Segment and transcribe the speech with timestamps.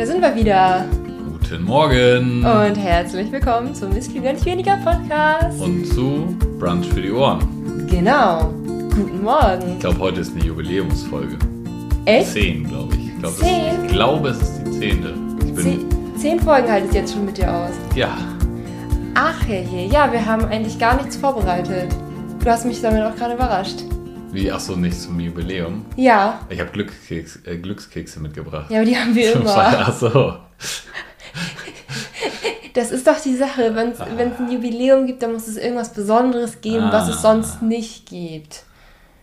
[0.00, 0.86] Da sind wir wieder.
[1.30, 2.42] Guten Morgen.
[2.42, 5.60] Und herzlich willkommen zum Klüger nicht weniger Podcast.
[5.60, 7.86] Und zu Brunch für die Ohren.
[7.86, 8.46] Genau.
[8.64, 9.72] Guten Morgen.
[9.74, 11.36] Ich glaube, heute ist eine Jubiläumsfolge.
[12.06, 12.32] Echt?
[12.32, 13.08] Zehn, glaube ich.
[13.08, 13.66] Ich glaube, es, Zehn?
[13.74, 15.14] ist- ich glaube, es ist die zehnte.
[15.44, 17.72] Ich bin, Zehn, zehn Folgen haltet jetzt schon mit dir aus.
[17.94, 18.16] Ja,
[19.16, 21.88] Ach herrje, ja, wir haben eigentlich gar nichts vorbereitet.
[22.42, 23.80] Du hast mich damit auch gerade überrascht.
[24.32, 25.84] Wie, ach so, nicht zum Jubiläum.
[25.96, 28.70] Ja, Ich habe Glückskeks, äh, Glückskekse mitgebracht.
[28.70, 29.50] ja, aber die haben wir Zum immer.
[29.54, 29.84] Feiern.
[29.86, 30.34] Ach so.
[32.74, 36.60] Das ist doch die Sache, wenn es ein Jubiläum gibt, dann muss es irgendwas Besonderes
[36.60, 37.20] geben, was es Ah.
[37.32, 38.62] sonst nicht gibt.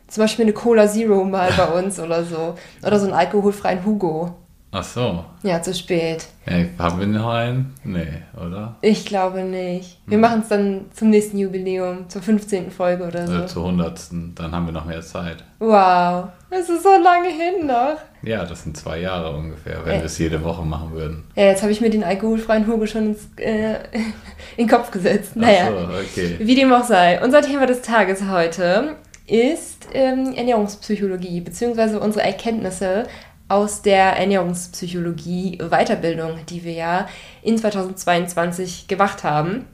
[0.10, 2.56] Zum Beispiel eine Cola Zero mal bei uns oder so.
[2.86, 4.36] Oder so einen alkoholfreien Hugo.
[4.80, 5.26] Ach so.
[5.42, 6.28] Ja, zu spät.
[6.46, 7.74] Ja, haben wir noch einen?
[7.84, 8.06] Nee,
[8.36, 8.76] oder?
[8.82, 9.98] Ich glaube nicht.
[10.06, 10.12] Hm.
[10.12, 12.70] Wir machen es dann zum nächsten Jubiläum, zur 15.
[12.70, 13.34] Folge oder so.
[13.40, 14.36] Äh, zur hundertsten.
[14.36, 15.44] Dann haben wir noch mehr Zeit.
[15.58, 17.98] Wow, das ist so lange hin noch.
[18.22, 20.00] Ja, das sind zwei Jahre ungefähr, wenn Äh.
[20.00, 21.24] wir es jede Woche machen würden.
[21.36, 23.74] Ja, jetzt habe ich mir den alkoholfreien Hugo schon ins, äh,
[24.58, 25.32] in den Kopf gesetzt.
[25.36, 26.36] Ach Naja, so, okay.
[26.40, 27.20] wie dem auch sei.
[27.24, 33.08] Unser Thema des Tages heute ist ähm, Ernährungspsychologie, beziehungsweise unsere Erkenntnisse
[33.50, 37.08] aus der Ernährungspsychologie Weiterbildung, die wir ja
[37.42, 39.66] in 2022 gemacht haben.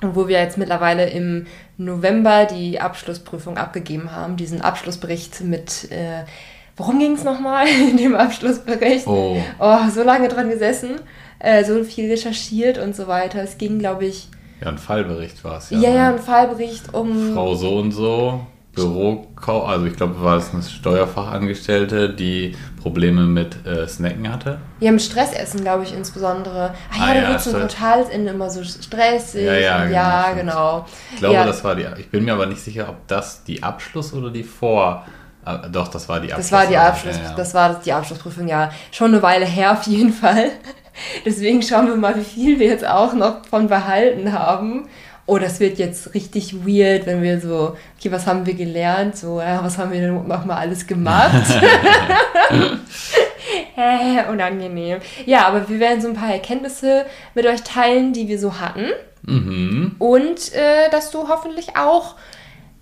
[0.00, 6.24] Und wo wir jetzt mittlerweile im November die Abschlussprüfung abgegeben haben, diesen Abschlussbericht mit, äh,
[6.76, 9.06] worum ging es nochmal in dem Abschlussbericht?
[9.06, 11.00] Oh, Oh, so lange dran gesessen,
[11.40, 13.42] äh, so viel recherchiert und so weiter.
[13.42, 14.28] Es ging, glaube ich,
[14.60, 16.16] ja, ein Fallbericht war es ja, ja, ne?
[16.16, 17.32] ein Fallbericht um.
[17.32, 18.40] Frau so und so,
[18.78, 24.58] Bürokau, also ich glaube, war es eine Steuerfachangestellte, die Probleme mit äh, Snacken hatte.
[24.80, 26.74] Ja, mit Stressessen, glaube ich, insbesondere.
[26.92, 27.74] Ah ja, Ah, da wird zum stimmt.
[27.74, 29.44] Quartalsende immer so stressig.
[29.44, 30.86] Ja, ja, genau, ja genau.
[31.12, 33.62] Ich glaube, ja, das war die, ich bin mir aber nicht sicher, ob das die
[33.62, 35.04] Abschluss- oder die Vor...
[35.46, 36.50] äh, doch, das war die Abschluss.
[36.50, 37.34] das war die Abschluss, ja.
[37.34, 38.70] das war die Abschlussprüfung, ja.
[38.92, 40.50] Schon eine Weile her auf jeden Fall.
[41.24, 44.88] Deswegen schauen wir mal, wie viel wir jetzt auch noch von behalten haben.
[45.28, 49.14] Oh, das wird jetzt richtig weird, wenn wir so, okay, was haben wir gelernt?
[49.14, 51.44] So, ja, was haben wir denn nochmal alles gemacht?
[53.74, 55.00] Hä, unangenehm.
[55.26, 58.86] Ja, aber wir werden so ein paar Erkenntnisse mit euch teilen, die wir so hatten.
[59.22, 59.96] Mhm.
[59.98, 62.14] Und äh, dass du hoffentlich auch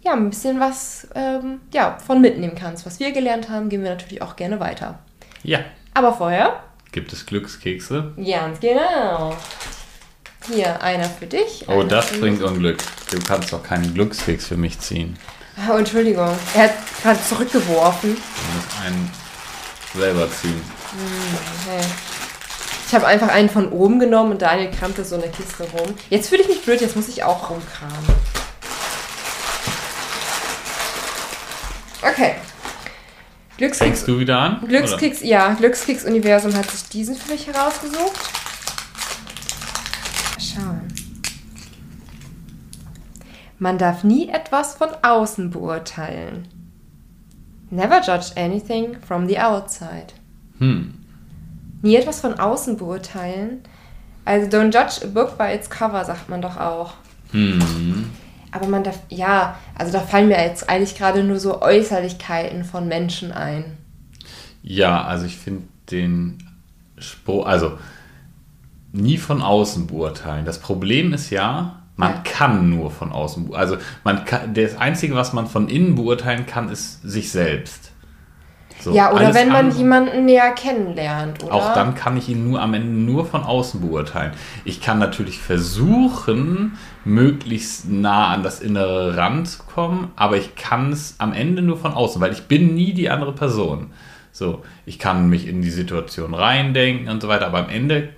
[0.03, 2.87] ja, ein bisschen was ähm, ja, von mitnehmen kannst.
[2.87, 5.01] Was wir gelernt haben, gehen wir natürlich auch gerne weiter.
[5.43, 5.59] Ja.
[5.95, 6.61] Aber vorher,
[6.93, 8.13] Gibt es Glückskekse?
[8.17, 9.35] ganz genau.
[10.53, 11.65] Hier, einer für dich.
[11.69, 12.43] Oh, das bringt.
[12.43, 12.79] Unglück.
[13.11, 15.19] Du kannst doch keinen Glückskeks für mich ziehen.
[15.69, 18.15] Oh, Entschuldigung, er hat gerade zurückgeworfen.
[18.15, 19.11] Du musst einen
[19.95, 20.61] selber ziehen.
[21.65, 21.85] Okay.
[22.87, 25.95] Ich habe einfach einen von oben genommen und Daniel kramte so eine Kiste rum.
[26.09, 28.07] Jetzt fühle ich mich blöd, jetzt muss ich auch rumkramen.
[32.03, 32.37] Okay.
[33.57, 34.65] Glückskeks Fängst du wieder an?
[34.69, 38.13] Glückskeks, ja, Glückskeks-Universum hat sich diesen für mich herausgesucht.
[40.35, 40.83] Mal Schauen.
[43.59, 46.49] Man darf nie etwas von außen beurteilen.
[47.71, 50.13] Never judge anything from the outside.
[50.59, 50.95] Hm.
[51.83, 53.61] Nie etwas von außen beurteilen.
[54.25, 56.95] Also don't judge a book by its cover, sagt man doch auch.
[57.33, 58.11] Hm.
[58.51, 62.89] Aber man darf, ja, also da fallen mir jetzt eigentlich gerade nur so Äußerlichkeiten von
[62.89, 63.77] Menschen ein.
[64.63, 66.39] Ja, also ich finde den
[66.99, 67.79] Spruch, also
[68.93, 70.45] nie von außen beurteilen.
[70.45, 72.21] Das Problem ist ja, man Ja.
[72.25, 76.69] kann nur von außen, also man kann, das Einzige, was man von innen beurteilen kann,
[76.69, 77.93] ist sich selbst.
[78.79, 81.55] So, ja, oder wenn man andere- jemanden näher kennenlernt, oder?
[81.55, 84.33] Auch dann kann ich ihn nur am Ende nur von außen beurteilen.
[84.67, 91.33] Ich kann natürlich versuchen, möglichst nah an das innere ranzukommen, aber ich kann es am
[91.33, 93.93] Ende nur von außen, weil ich bin nie die andere Person.
[94.31, 98.11] So, ich kann mich in die Situation reindenken und so weiter, aber am Ende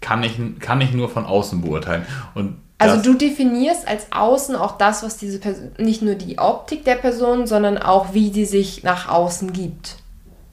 [0.00, 2.02] kann ich, kann ich nur von außen beurteilen.
[2.34, 6.84] Und Also du definierst als Außen auch das, was diese Person, nicht nur die Optik
[6.84, 9.96] der Person, sondern auch wie die sich nach außen gibt.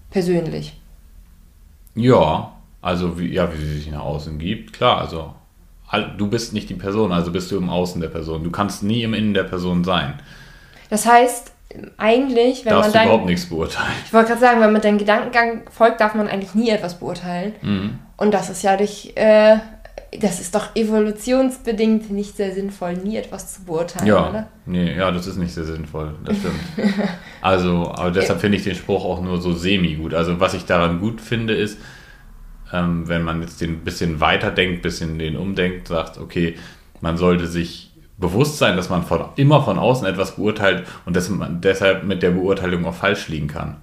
[0.10, 0.80] Persönlich.
[1.96, 5.34] Ja, also wie, ja, wie sie sich nach außen gibt, klar, also
[6.18, 8.44] du bist nicht die Person, also bist du im Außen der Person.
[8.44, 10.16] Du kannst nie im Innen der Person sein.
[10.90, 11.52] Das heißt,
[11.98, 13.94] eigentlich, wenn darfst man du dein, überhaupt nichts beurteilen.
[14.06, 17.54] ich wollte gerade sagen, wenn man deinem Gedankengang folgt, darf man eigentlich nie etwas beurteilen.
[17.62, 18.00] Mhm.
[18.18, 19.58] Und das ist ja nicht, äh,
[20.20, 24.48] das ist doch evolutionsbedingt nicht sehr sinnvoll, nie etwas zu beurteilen, Ja, oder?
[24.66, 26.60] nee, ja, das ist nicht sehr sinnvoll, das stimmt.
[27.42, 30.14] also, aber deshalb finde ich den Spruch auch nur so semi gut.
[30.14, 31.78] Also, was ich daran gut finde, ist,
[32.72, 36.56] ähm, wenn man jetzt den bisschen weiter denkt, bisschen den umdenkt, sagt, okay,
[37.02, 41.30] man sollte sich bewusst sein, dass man von, immer von außen etwas beurteilt und dass
[41.30, 43.78] man deshalb mit der Beurteilung auch falsch liegen kann.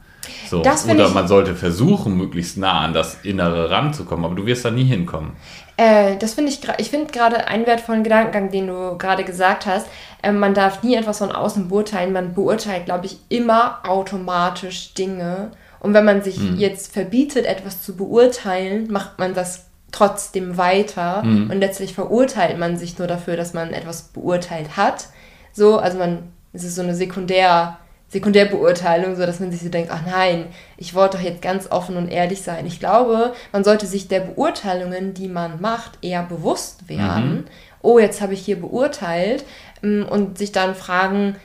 [0.48, 0.62] So.
[0.62, 4.64] Das Oder ich- man sollte versuchen, möglichst nah an das Innere ranzukommen, aber du wirst
[4.64, 5.32] da nie hinkommen.
[5.76, 9.86] Äh, das finde ich, ich finde gerade einen wertvollen Gedankengang, den du gerade gesagt hast.
[10.22, 12.12] Ähm, man darf nie etwas von außen beurteilen.
[12.12, 15.52] Man beurteilt, glaube ich, immer automatisch Dinge.
[15.80, 21.22] Und wenn man sich jetzt verbietet, etwas zu beurteilen, macht man das trotzdem weiter.
[21.22, 25.06] Und letztlich verurteilt man sich nur dafür, dass man etwas beurteilt hat.
[25.52, 27.78] So, also man, es ist so eine Sekundär,
[28.10, 30.46] Sekundärbeurteilung, so dass man sich so denkt, ach nein,
[30.76, 32.66] ich wollte doch jetzt ganz offen und ehrlich sein.
[32.66, 37.46] Ich glaube, man sollte sich der Beurteilungen, die man macht, eher bewusst werden.
[37.82, 39.44] Oh, jetzt habe ich hier beurteilt
[39.82, 41.36] ähm, und sich dann fragen,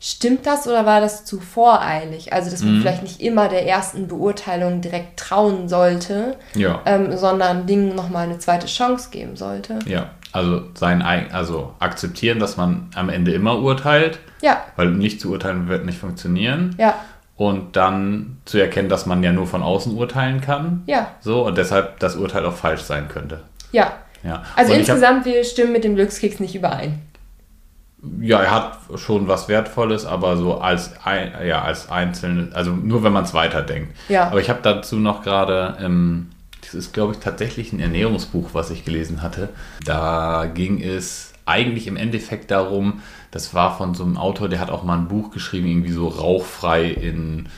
[0.00, 2.32] stimmt das oder war das zu voreilig?
[2.32, 6.80] Also, dass man vielleicht nicht immer der ersten Beurteilung direkt trauen sollte, Ja.
[6.86, 9.78] ähm, sondern Dingen nochmal eine zweite Chance geben sollte.
[9.86, 10.10] Ja.
[10.32, 15.68] Also sein also akzeptieren, dass man am Ende immer urteilt, Ja, weil nicht zu urteilen
[15.68, 16.74] wird nicht funktionieren.
[16.78, 16.94] ja,
[17.36, 20.82] Und dann zu erkennen, dass man ja nur von außen urteilen kann.
[20.86, 23.40] ja, So, und deshalb das Urteil auch falsch sein könnte.
[23.72, 23.92] ja.
[24.22, 24.42] Ja.
[24.56, 27.02] Also und ich hab- insgesamt, wir stimmen mit dem Glückskeks nicht überein.
[28.20, 33.02] Ja, er hat schon was Wertvolles, aber so als, ein, ja, als einzelne, also nur
[33.02, 33.94] wenn man es weiterdenkt.
[34.08, 34.28] Ja.
[34.28, 36.30] Aber ich habe dazu noch gerade, ähm,
[36.62, 39.50] das ist glaube ich tatsächlich ein Ernährungsbuch, was ich gelesen hatte.
[39.84, 43.02] Da ging es eigentlich im Endeffekt darum,
[43.34, 46.06] das war von so einem Autor, der hat auch mal ein Buch geschrieben, irgendwie so
[46.06, 47.48] rauchfrei in,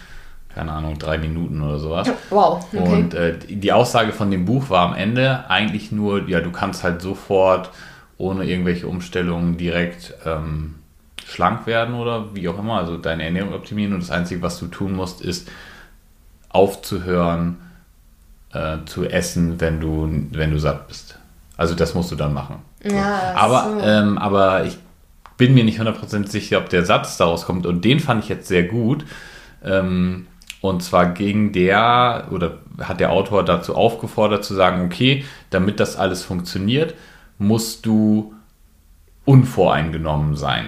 [0.55, 2.11] keine Ahnung, drei Minuten oder sowas.
[2.31, 2.79] Wow, okay.
[2.79, 6.83] Und äh, die Aussage von dem Buch war am Ende eigentlich nur, ja, du kannst
[6.83, 7.69] halt sofort
[8.17, 10.77] ohne irgendwelche Umstellungen direkt ähm,
[11.27, 14.69] schlank werden oder wie auch immer, also deine Ernährung optimieren und das Einzige, was du
[14.69, 15.47] tun musst, ist
[16.49, 17.59] aufzuhören
[18.55, 21.19] äh, zu essen, wenn du, wenn du satt bist.
[21.59, 22.61] Also das musst du dann machen.
[22.83, 23.87] Ja, aber, so.
[23.87, 24.79] ähm, aber ich
[25.37, 28.49] bin mir nicht 100% sicher, ob der Satz daraus kommt und den fand ich jetzt
[28.49, 29.05] sehr gut.
[29.65, 30.27] Ähm,
[30.61, 35.97] und zwar ging der, oder hat der Autor dazu aufgefordert zu sagen, okay, damit das
[35.97, 36.95] alles funktioniert,
[37.39, 38.35] musst du
[39.25, 40.67] unvoreingenommen sein.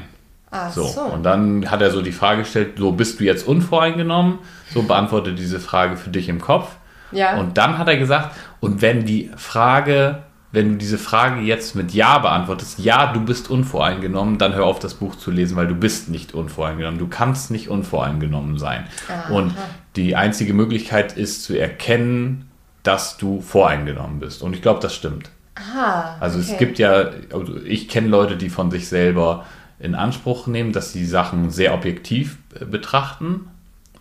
[0.50, 0.84] Ach So.
[0.84, 1.00] so.
[1.00, 4.38] Und dann hat er so die Frage gestellt, so bist du jetzt unvoreingenommen?
[4.72, 6.76] So beantworte diese Frage für dich im Kopf.
[7.10, 7.38] Ja.
[7.38, 11.92] Und dann hat er gesagt, und wenn die Frage, wenn du diese Frage jetzt mit
[11.92, 15.74] Ja beantwortest, ja, du bist unvoreingenommen, dann hör auf, das Buch zu lesen, weil du
[15.74, 16.98] bist nicht unvoreingenommen.
[16.98, 18.84] Du kannst nicht unvoreingenommen sein.
[19.30, 19.54] Und
[19.96, 22.48] die einzige Möglichkeit ist zu erkennen,
[22.82, 24.42] dass du voreingenommen bist.
[24.42, 25.28] Und ich glaube, das stimmt.
[25.56, 26.52] Aha, Also okay.
[26.52, 29.44] es gibt ja, also ich kenne Leute, die von sich selber
[29.80, 33.48] in Anspruch nehmen, dass sie Sachen sehr objektiv äh, betrachten.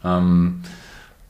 [0.03, 0.61] Ähm,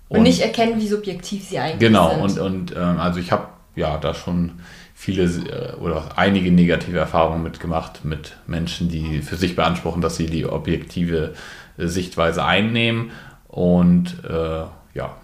[0.09, 2.39] Und, nicht erkennen, wie subjektiv sie eigentlich Genau, sind.
[2.39, 4.53] und, und ähm, also ich habe ja da schon
[4.99, 10.25] viele äh, oder einige negative Erfahrungen mitgemacht mit Menschen, die für sich beanspruchen, dass sie
[10.25, 11.35] die objektive
[11.77, 13.11] äh, Sichtweise einnehmen.
[13.47, 14.63] Und äh,
[14.95, 15.15] ja,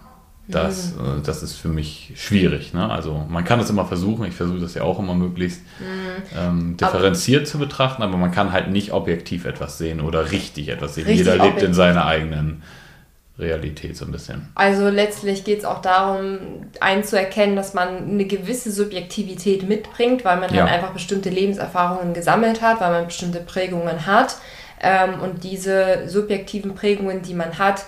[0.46, 1.00] das, Mhm.
[1.00, 2.72] äh, das ist für mich schwierig.
[2.72, 2.88] Ne?
[2.88, 6.38] Also man kann es immer versuchen, ich versuche das ja auch immer möglichst Mhm.
[6.38, 10.94] ähm, differenziert zu betrachten, aber man kann halt nicht objektiv etwas sehen oder richtig etwas
[10.94, 11.06] sehen.
[11.06, 12.62] Richtig Jeder lebt in seiner eigenen
[13.38, 14.48] Realität so ein bisschen.
[14.54, 16.38] Also letztlich geht es auch darum,
[16.80, 20.62] einzuerkennen, dass man eine gewisse Subjektivität mitbringt, weil man Ja.
[20.62, 24.36] halt einfach bestimmte Lebenserfahrungen gesammelt hat, weil man bestimmte Prägungen hat.
[24.80, 27.84] Ähm, und diese subjektiven Prägungen, die man hat,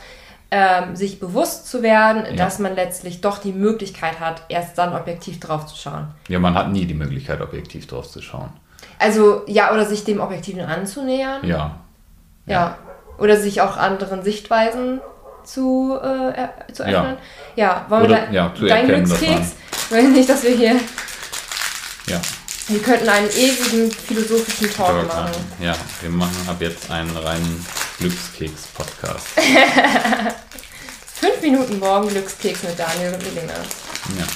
[0.51, 2.33] ähm, sich bewusst zu werden, Ja.
[2.37, 6.09] dass man letztlich doch die Möglichkeit hat, erst dann objektiv drauf zu schauen.
[6.29, 8.49] Ja, man hat nie die Möglichkeit, objektiv drauf zu schauen.
[8.99, 11.45] Also ja, oder sich dem Objektiven anzunähern.
[11.47, 11.77] Ja.
[12.47, 12.79] Ja.
[13.19, 15.01] Oder sich auch anderen Sichtweisen
[15.47, 17.01] zu, äh, zu Ja.
[17.03, 17.17] öffnen.
[17.57, 19.53] Ja, wollen Oder- wir ja, zu dein Glückskeks?
[19.91, 20.77] Weil nicht, dass wir hier,
[22.07, 22.21] Ja.
[22.69, 25.33] wir könnten einen ewigen philosophischen Talk Talk machen.
[25.61, 27.65] Ja, wir machen ab jetzt einen reinen
[27.99, 29.27] Glückskeks-Podcast.
[31.15, 33.55] Fünf Minuten morgen Glückskeks mit Daniel und Elena.
[34.19, 34.27] ja.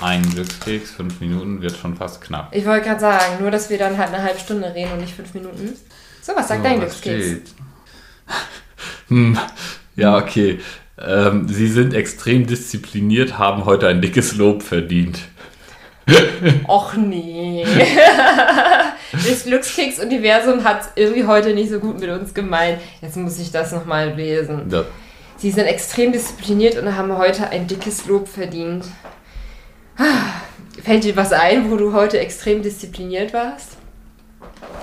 [0.00, 2.48] Ein Glückskeks, fünf Minuten, wird schon fast knapp.
[2.50, 5.14] Ich wollte gerade sagen, nur dass wir dann halt eine halbe Stunde reden und nicht
[5.14, 5.76] fünf Minuten.
[6.20, 7.52] So, was sagt So, dein Glückskeks?
[9.08, 9.38] hm.
[9.96, 10.60] Ja, okay.
[10.98, 15.20] Ähm, Sie sind extrem diszipliniert, haben heute ein dickes Lob verdient.
[16.68, 17.64] Och nee.
[19.12, 22.78] das Glückskeks-Universum hat irgendwie heute nicht so gut mit uns gemeint.
[23.00, 24.68] Jetzt muss ich das nochmal lesen.
[24.68, 24.84] Das,
[25.36, 28.84] Sie sind extrem diszipliniert und haben heute ein dickes Lob verdient.
[30.82, 33.76] Fällt dir was ein, wo du heute extrem diszipliniert warst?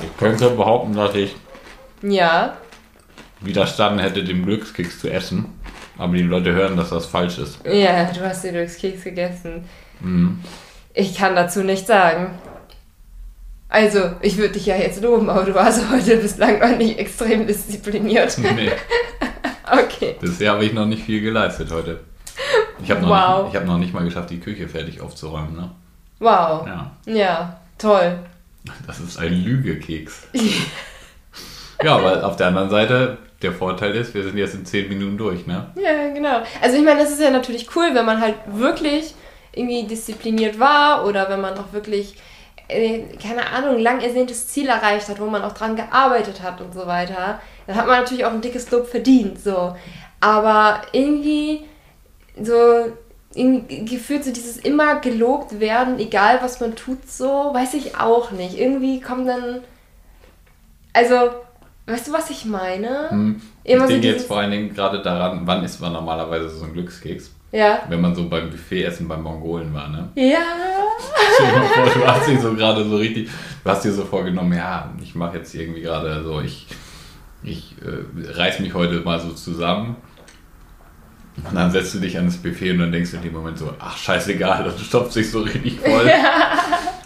[0.02, 1.36] ich könnte behaupten, dass ich
[2.02, 2.58] Ja.
[3.42, 5.46] Widerstanden hätte, den Glückskeks zu essen.
[5.98, 7.60] Aber die Leute hören, dass das falsch ist.
[7.66, 9.66] Ja, du hast den Glückskeks gegessen.
[10.00, 10.40] Mhm.
[10.94, 12.32] Ich kann dazu nichts sagen.
[13.70, 17.48] Also, ich würde dich ja jetzt loben, aber du warst heute bislang noch nicht extrem
[17.48, 18.38] diszipliniert.
[18.38, 18.72] Nee,
[19.72, 20.16] Okay.
[20.20, 22.02] bisher habe ich noch nicht viel geleistet heute.
[22.84, 23.44] Ich habe noch, Wow.
[23.46, 25.56] nicht- ich hab noch nicht mal geschafft, die Küche fertig aufzuräumen.
[25.56, 25.72] Ne?
[26.20, 26.68] Wow.
[26.68, 28.20] Ja, Ja, toll.
[28.88, 30.28] das ist ein Lügekeks.
[31.84, 35.18] ja, aber auf der anderen Seite, der Vorteil ist, wir sind jetzt in 10 Minuten
[35.18, 35.48] durch.
[35.48, 35.72] Ne?
[35.76, 36.42] Ja, genau.
[36.62, 39.16] Also ich meine, das ist ja natürlich cool, wenn man halt wirklich
[39.54, 42.16] irgendwie diszipliniert war oder wenn man auch wirklich,
[42.68, 46.74] äh, keine Ahnung, lang ersehntes Ziel erreicht hat, wo man auch dran gearbeitet hat und
[46.74, 47.42] so weiter.
[47.68, 49.76] Dann hat man natürlich auch ein dickes Lob verdient, so.
[50.20, 51.66] Aber irgendwie
[52.42, 52.92] so
[53.34, 58.58] gefühlt so dieses immer gelobt werden, egal was man tut, so, weiß ich auch nicht.
[58.58, 59.62] Irgendwie kommt dann,
[60.94, 61.32] also,
[61.86, 63.10] weißt du, was ich meine?
[63.10, 63.42] Hm.
[63.64, 66.66] Immer ich so denke jetzt vor allen Dingen gerade daran, wann isst man normalerweise so
[66.66, 67.32] einen Glückskeks?
[67.52, 67.82] Ja.
[67.90, 70.10] Wenn man so beim Buffetessen beim Mongolen war, ne?
[70.16, 70.40] Ja.
[71.40, 73.30] Dir vor, du hast dich so gerade so richtig,
[73.64, 76.68] du hast dir so vorgenommen, ja, ich mache jetzt irgendwie gerade so, ich,
[77.44, 79.98] ich äh, reiß mich heute mal so zusammen.
[81.38, 83.58] Und dann setzt du dich an das Buffet und dann denkst du in dem Moment
[83.58, 86.12] so, ach scheißegal, und du stopfst dich so richtig voll.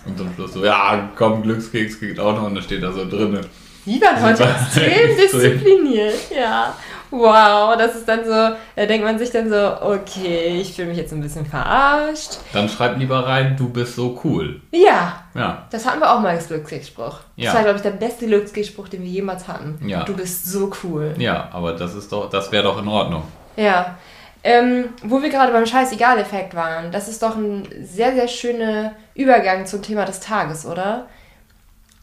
[0.05, 3.09] Und zum Schluss so, ja, komm, Glückskeks geht auch noch und dann steht da so
[3.09, 3.41] drinne.
[3.85, 6.73] Die waren heute extrem diszipliniert, ja.
[7.11, 10.97] Wow, das ist dann so, da denkt man sich dann so, okay, ich fühle mich
[10.97, 12.39] jetzt ein bisschen verarscht.
[12.51, 14.59] Dann schreib lieber rein, du bist so cool.
[14.71, 17.19] Ja, Ja, das hatten wir auch mal als Glückskeksspruch.
[17.35, 17.45] Ja.
[17.45, 19.79] Das war, glaube ich, der beste Glückskeksspruch, den wir jemals hatten.
[19.87, 20.03] Ja.
[20.03, 21.13] Du bist so cool.
[21.17, 23.23] ja, aber das ist doch, das wäre doch in Ordnung.
[23.55, 23.95] Ja.
[24.43, 29.65] Ähm, wo wir gerade beim Scheiß-Egal-Effekt waren, das ist doch ein sehr, sehr schöner Übergang
[29.65, 31.07] zum Thema des Tages, oder?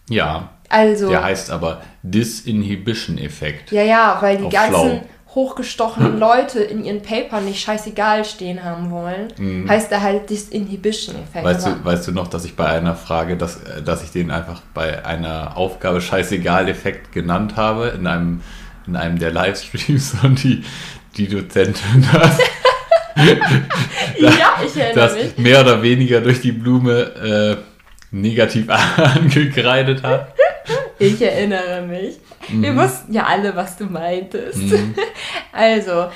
[0.09, 1.09] Ja, Also.
[1.11, 3.73] der heißt aber Disinhibition-Effekt.
[3.73, 5.01] Ja, ja, weil die Auf ganzen schlau.
[5.35, 11.45] hochgestochenen Leute in ihren Papern nicht scheißegal stehen haben wollen, heißt da halt Disinhibition-Effekt.
[11.45, 11.49] Mhm.
[11.49, 14.11] Weißt Aber- du, weißt du noch, dass ich bei einer Frage, dass, äh, dass ich
[14.11, 18.41] den einfach bei einer Aufgabe Scheißegal-Effekt genannt habe, in einem,
[18.87, 20.65] in einem der Livestreams und die,
[21.17, 22.39] die Dozentin das,
[24.19, 25.39] ja, ich erinnere das mich.
[25.39, 27.72] mehr oder weniger durch die Blume äh,
[28.13, 30.35] negativ angekreidet hat.
[30.99, 32.19] Ich erinnere mich.
[32.49, 32.63] Mhm.
[32.63, 34.63] Wir wussten ja alle, was du meintest.
[35.53, 36.11] Also,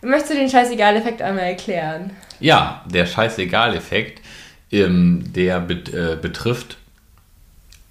[0.00, 2.12] möchtest du den Scheißegal-Effekt einmal erklären?
[2.38, 4.22] Ja, der Scheißegal-Effekt,
[4.70, 6.76] ähm, der bet, äh, betrifft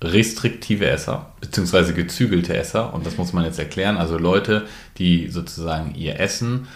[0.01, 2.93] restriktive Esser, beziehungsweise gezügelte Esser.
[2.93, 3.97] Und das muss man jetzt erklären.
[3.97, 6.67] Also Leute, die sozusagen ihr Essen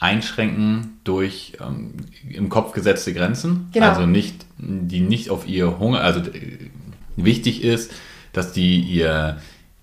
[0.00, 1.94] einschränken durch ähm,
[2.28, 3.68] im Kopf gesetzte Grenzen.
[3.72, 3.88] Genau.
[3.88, 6.70] Also nicht, die nicht auf ihr Hunger, also äh,
[7.16, 7.92] wichtig ist,
[8.32, 9.38] dass die ihr,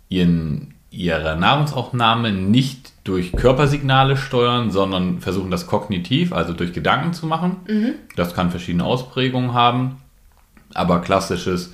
[0.08, 7.28] ihren, ihre Nahrungsaufnahme nicht durch Körpersignale steuern, sondern versuchen das kognitiv, also durch Gedanken zu
[7.28, 7.58] machen.
[8.16, 9.98] Das kann verschiedene Ausprägungen haben.
[10.74, 11.74] Aber klassisches,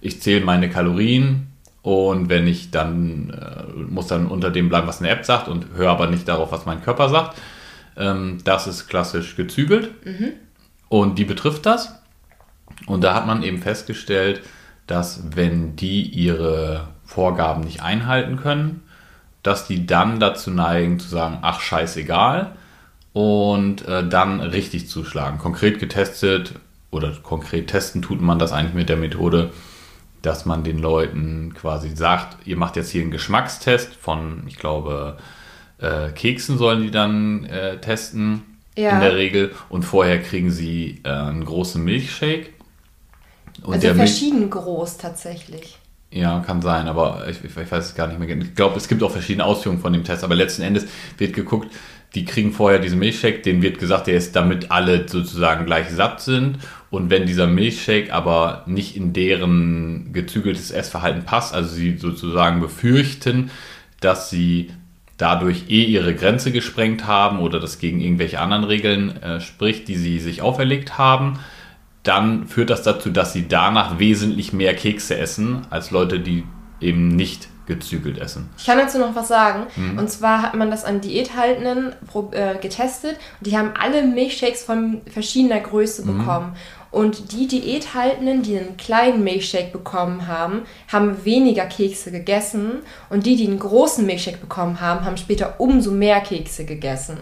[0.00, 1.48] ich zähle meine Kalorien
[1.82, 5.66] und wenn ich dann, äh, muss dann unter dem bleiben, was eine App sagt und
[5.76, 7.36] höre aber nicht darauf, was mein Körper sagt.
[7.96, 9.90] Ähm, das ist klassisch gezügelt
[10.88, 11.94] und die betrifft das.
[12.86, 14.42] Und da hat man eben festgestellt,
[14.86, 18.82] dass wenn die ihre Vorgaben nicht einhalten können,
[19.42, 22.56] dass die dann dazu neigen zu sagen, ach scheißegal
[23.12, 25.38] und äh, dann richtig zuschlagen.
[25.38, 26.54] Konkret getestet
[26.90, 29.50] oder konkret testen tut man das eigentlich mit der Methode,
[30.22, 35.18] dass man den Leuten quasi sagt, ihr macht jetzt hier einen Geschmackstest von, ich glaube,
[35.84, 38.42] äh, Keksen sollen die dann äh, testen
[38.76, 38.90] Ja.
[38.96, 42.48] in der Regel und vorher kriegen sie äh, einen großen Milchshake.
[43.62, 45.78] Und Also der Milch- verschieden groß tatsächlich.
[46.10, 48.28] ja, kann sein, aber ich, ich weiß es gar nicht mehr.
[48.28, 48.44] genau.
[48.44, 50.86] Ich glaube, es gibt auch verschiedene Ausführungen von dem Test, aber letzten Endes
[51.18, 51.72] wird geguckt,
[52.14, 56.20] die kriegen vorher diesen Milchshake, denen wird gesagt, der ist damit alle sozusagen gleich satt
[56.20, 56.58] sind.
[56.90, 63.50] Und wenn dieser Milchshake aber nicht in deren gezügeltes Essverhalten passt, also sie sozusagen befürchten,
[64.00, 64.70] dass sie
[65.16, 69.96] dadurch eh ihre Grenze gesprengt haben oder das gegen irgendwelche anderen Regeln äh, spricht, die
[69.96, 71.38] sie sich auferlegt haben,
[72.02, 76.44] dann führt das dazu, dass sie danach wesentlich mehr Kekse essen als Leute, die
[76.80, 78.50] eben nicht gezügelt essen.
[78.58, 79.66] Ich kann dazu noch was sagen.
[79.76, 79.98] Mhm.
[79.98, 81.94] Und zwar hat man das an Diäthaltenden
[82.32, 86.52] äh, getestet und die haben alle Milchshakes von verschiedener Größe Mhm.
[86.94, 92.82] Und die Diäthaltenden, die einen kleinen Milchshake bekommen haben, haben weniger Kekse gegessen.
[93.10, 97.18] Und die, die einen großen Milchshake bekommen haben, haben später umso mehr Kekse gegessen.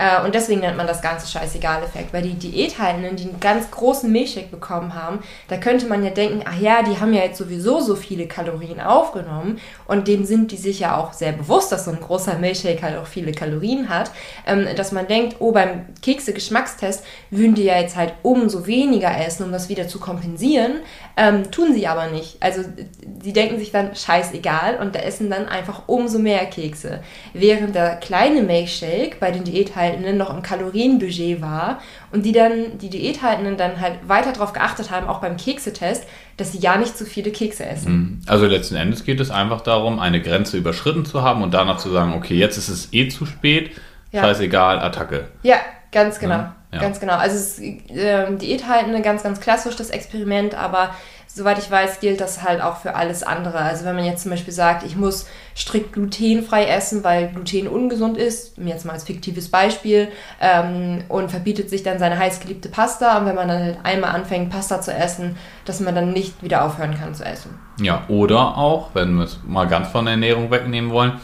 [0.00, 4.10] Äh, Und deswegen nennt man das Ganze Scheißegal-Effekt, weil die Diäthaltenden, die einen ganz großen
[4.10, 7.80] Milchshake bekommen haben, da könnte man ja denken, ach ja, die haben ja jetzt sowieso
[7.80, 11.90] so viele Kalorien aufgenommen und denen sind die sich ja auch sehr bewusst, dass so
[11.90, 14.10] ein großer Milchshake halt auch viele Kalorien hat,
[14.46, 19.44] ähm, dass man denkt, oh, beim Kekse-Geschmackstest würden die ja jetzt halt umso weniger essen,
[19.44, 20.76] um das wieder zu kompensieren,
[21.18, 22.42] ähm, tun sie aber nicht.
[22.42, 22.62] Also
[23.04, 27.00] die denken sich dann, scheißegal und da essen dann einfach umso mehr Kekse.
[27.34, 31.80] Während der kleine Milchshake bei den Diäthaltenden Diäthaltenden noch im Kalorienbudget war
[32.12, 36.04] und die dann, die Diäthaltenden dann halt weiter darauf geachtet haben, auch beim Keksetest,
[36.36, 37.92] dass sie ja nicht zu viele Kekse essen.
[37.92, 38.20] Mhm.
[38.26, 41.90] Also letzten Endes geht es einfach darum, eine Grenze überschritten zu haben und danach zu
[41.90, 43.72] sagen, okay, jetzt ist es eh zu spät,
[44.12, 44.22] Ja.
[44.22, 45.28] scheißegal, Attacke.
[45.42, 45.56] Ja,
[45.92, 46.44] ganz genau.
[46.72, 46.80] Ja.
[46.80, 47.14] Ganz genau.
[47.14, 50.94] Also es ist ähm, Diäthaltende ganz, ganz klassisch, das Experiment, aber
[51.32, 53.58] soweit ich weiß, gilt das halt auch für alles andere.
[53.58, 58.16] Also wenn man jetzt zum Beispiel sagt, ich muss strikt glutenfrei essen, weil Gluten ungesund
[58.16, 60.08] ist, jetzt mal als fiktives Beispiel,
[60.40, 64.50] ähm, und verbietet sich dann seine heißgeliebte Pasta und wenn man dann halt einmal anfängt,
[64.50, 67.58] Pasta zu essen, dass man dann nicht wieder aufhören kann zu essen.
[67.80, 71.20] Ja, oder auch, wenn wir es mal ganz von der Ernährung wegnehmen wollen,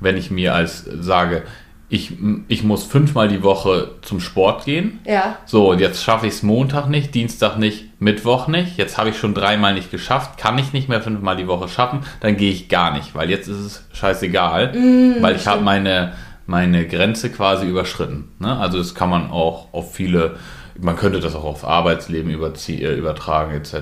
[0.00, 1.44] wenn ich mir als sage,
[1.88, 2.12] ich,
[2.48, 5.00] ich muss fünfmal die Woche zum Sport gehen.
[5.04, 5.36] Ja.
[5.44, 8.78] So, und jetzt schaffe ich es Montag nicht, Dienstag nicht, Mittwoch nicht.
[8.78, 12.00] Jetzt habe ich schon dreimal nicht geschafft, kann ich nicht mehr fünfmal die Woche schaffen,
[12.20, 14.72] dann gehe ich gar nicht, weil jetzt ist es scheißegal,
[15.20, 16.12] weil ich habe meine,
[16.46, 18.32] meine Grenze quasi überschritten.
[18.38, 18.56] Ne?
[18.56, 20.36] Also das kann man auch auf viele,
[20.80, 23.72] man könnte das auch aufs Arbeitsleben äh, übertragen etc.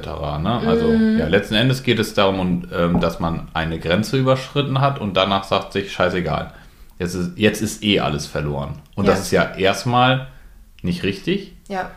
[0.43, 0.61] Ne?
[0.67, 5.17] Also ja, letzten Endes geht es darum, ähm, dass man eine Grenze überschritten hat und
[5.17, 6.53] danach sagt sich, scheißegal.
[7.03, 8.81] Jetzt ist, jetzt ist eh alles verloren.
[8.95, 9.11] Und Ja.
[9.11, 10.29] das ist ja erstmal
[10.83, 11.91] nicht richtig Ja.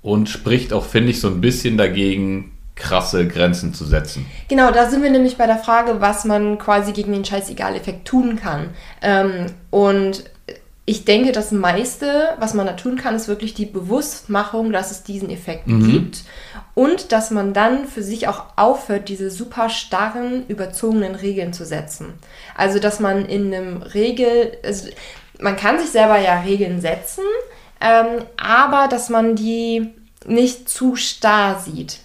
[0.00, 4.24] und spricht auch, finde ich, so ein bisschen dagegen, krasse Grenzen zu setzen.
[4.48, 8.36] Genau, da sind wir nämlich bei der Frage, was man quasi gegen den Scheißegal-Effekt tun
[8.36, 8.70] kann.
[9.02, 10.24] Ähm, und
[10.84, 15.04] ich denke, das meiste, was man da tun kann, ist wirklich die Bewusstmachung, dass es
[15.04, 16.24] diesen Effekt gibt
[16.74, 22.14] und dass man dann für sich auch aufhört, diese super starren, überzogenen Regeln zu setzen.
[22.56, 24.88] Also, dass man in einem Regel, also
[25.40, 27.24] man kann sich selber ja Regeln setzen,
[27.80, 29.90] ähm, aber dass man die
[30.26, 32.00] nicht zu starr sieht.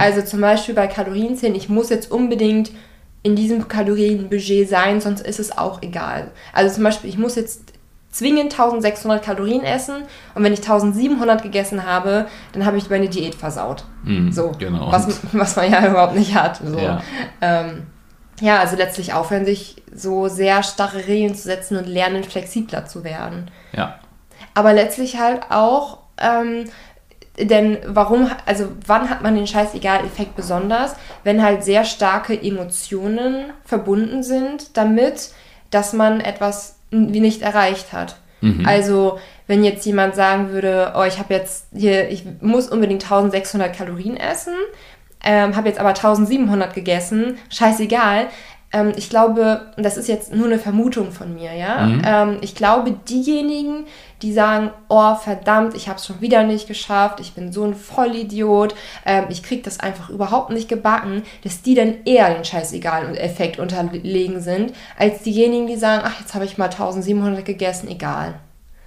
[0.00, 2.72] Also zum Beispiel bei Kalorienzählen, ich muss jetzt unbedingt
[3.22, 6.32] in diesem Kalorienbudget sein, sonst ist es auch egal.
[6.52, 7.74] Also zum Beispiel, ich muss jetzt
[8.10, 13.34] zwingend 1600 Kalorien essen und wenn ich 1700 gegessen habe, dann habe ich meine Diät
[13.34, 13.84] versaut.
[14.04, 14.90] Mhm, so, genau.
[14.90, 16.60] was, was man ja überhaupt nicht hat.
[16.64, 16.78] So.
[16.78, 17.02] Ja.
[17.40, 17.86] Ähm,
[18.40, 23.02] ja, also letztlich aufhören, sich so sehr starre Regeln zu setzen und lernen, flexibler zu
[23.04, 23.98] werden Ja.
[24.54, 26.64] aber letztlich halt auch, ähm,
[27.38, 30.96] denn warum, also wann hat man den Scheißegal-Effekt besonders?
[31.22, 35.30] Wenn halt sehr starke Emotionen verbunden sind damit,
[35.70, 38.16] dass man etwas nicht erreicht hat.
[38.66, 43.74] Also wenn jetzt jemand sagen würde, oh, ich habe jetzt hier, ich muss unbedingt 1600
[43.74, 44.54] Kalorien essen,
[45.24, 48.28] ähm, habe jetzt aber 1700 gegessen, scheißegal.
[48.72, 51.88] Ähm, ich glaube, das ist jetzt nur eine Vermutung von mir, ja.
[52.04, 53.86] Ähm, ich glaube, diejenigen,
[54.20, 57.74] die sagen, oh verdammt, ich habe es schon wieder nicht geschafft, ich bin so ein
[57.74, 58.74] Vollidiot,
[59.06, 64.40] ähm, ich krieg das einfach überhaupt nicht gebacken, dass die dann eher den Scheißegal-Effekt unterlegen
[64.40, 68.34] sind, als diejenigen, die sagen, ach, jetzt habe ich mal 1700 gegessen, egal.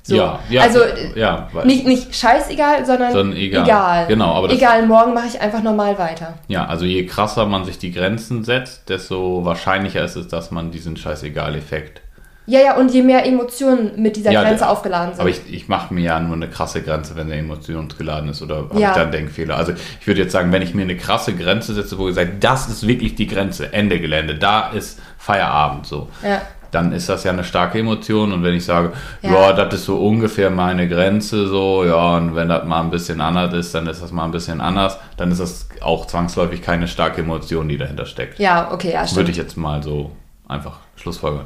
[0.04, 0.16] So.
[0.16, 0.80] Ja, ja, also
[1.16, 3.64] ja, weil- nicht, nicht scheißegal, sondern, Sondern egal.
[3.66, 4.08] egal.
[4.08, 6.34] Genau, aber egal, morgen mache ich einfach normal weiter.
[6.48, 10.72] Ja, also je krasser man sich die Grenzen setzt, desto wahrscheinlicher ist es, dass man
[10.72, 12.02] diesen Scheißegal-Effekt.
[12.48, 15.22] Ja, ja, und je mehr Emotionen mit dieser Ja, Grenze aufgeladen sind.
[15.22, 18.56] Aber ich, ich mache mir ja nur eine krasse Grenze, wenn der emotionsgeladen ist oder
[18.70, 18.90] habe Ja.
[18.90, 19.56] ich da einen Denkfehler.
[19.56, 22.32] Also ich würde jetzt sagen, wenn ich mir eine krasse Grenze setze, wo ich sage,
[22.40, 26.10] das ist wirklich die Grenze, Ende Gelände, da ist Feierabend so.
[26.24, 26.42] ja.
[26.72, 28.32] Dann ist das ja eine starke Emotion.
[28.34, 29.32] Und wenn ich sage, Ja.
[29.32, 33.22] ja, das ist so ungefähr meine Grenze, so, ja, und wenn das mal ein bisschen
[33.22, 36.88] anders ist, dann ist das mal ein bisschen anders, dann ist das auch zwangsläufig keine
[36.88, 38.40] starke Emotion, die dahinter steckt.
[38.40, 39.18] ja, okay, ja, stimmt.
[39.18, 40.12] Würde ich jetzt mal so
[40.48, 41.46] einfach schlussfolgern.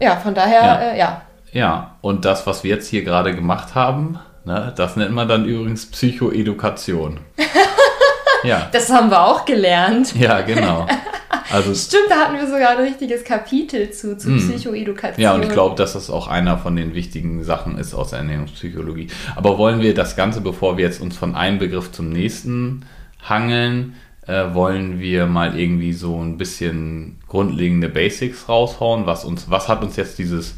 [0.00, 0.74] Ja, von daher, Ja.
[0.80, 1.22] Äh, ja.
[1.52, 5.44] Ja, und das, was wir jetzt hier gerade gemacht haben, ne, das nennt man dann
[5.44, 7.20] übrigens Psychoedukation.
[8.44, 10.14] ja, Das haben wir auch gelernt.
[10.16, 10.86] ja, genau.
[11.50, 15.16] Also Stimmt, da hatten wir sogar ein richtiges Kapitel zu, zu Psychoedukation.
[15.16, 15.22] Hm.
[15.22, 18.20] Ja, und ich glaube, dass das auch einer von den wichtigen Sachen ist aus der
[18.20, 19.08] Ernährungspsychologie.
[19.36, 22.84] Aber wollen wir das Ganze, bevor wir jetzt uns von einem Begriff zum nächsten
[23.22, 23.94] hangeln,
[24.26, 29.06] äh, wollen wir mal irgendwie so ein bisschen grundlegende Basics raushauen?
[29.06, 30.54] Was uns, was hat uns jetzt dieses,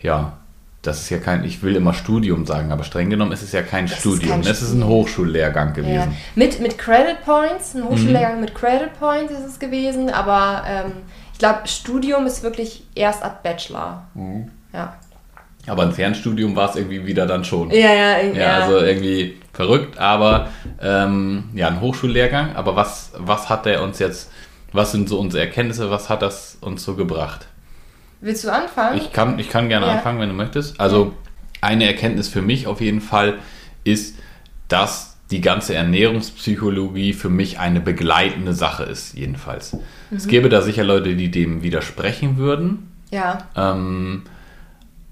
[0.00, 0.38] ja,
[0.86, 3.62] das ist ja kein, ich will immer Studium sagen, aber streng genommen ist es ja
[3.62, 4.30] kein ist Studium.
[4.30, 4.84] kein es ist ein.
[4.86, 5.74] Hochschullehrgang Ja.
[5.74, 6.16] gewesen.
[6.34, 8.40] Mit, mit Credit Points, ein Hochschullehrgang Mhm.
[8.40, 10.92] mit Credit Points ist es gewesen, aber ähm,
[11.32, 14.04] ich glaube, Studium ist wirklich erst ab Bachelor.
[14.14, 14.50] Mhm.
[14.72, 14.94] Ja.
[15.68, 17.70] Aber ein Fernstudium war es irgendwie wieder dann schon.
[17.72, 18.32] Ja, ja, ja.
[18.34, 20.48] Ja, also irgendwie verrückt, aber
[20.80, 22.54] ähm, ja, ein Hochschullehrgang.
[22.54, 24.30] Aber was, was hat der uns jetzt,
[24.72, 27.46] was sind so unsere Erkenntnisse, was hat das uns so gebracht?
[28.20, 28.96] Willst du anfangen?
[28.98, 29.92] Ich kann, ich kann gerne Ja.
[29.92, 30.80] anfangen, wenn du möchtest.
[30.80, 31.14] Also
[31.60, 33.34] eine Erkenntnis für mich auf jeden Fall
[33.84, 34.16] ist,
[34.68, 39.72] dass die ganze Ernährungspsychologie für mich eine begleitende Sache ist, jedenfalls.
[39.72, 40.16] Mhm.
[40.16, 42.92] Es gäbe da sicher Leute, die dem widersprechen würden.
[43.10, 43.38] ja.
[43.56, 44.22] Ähm,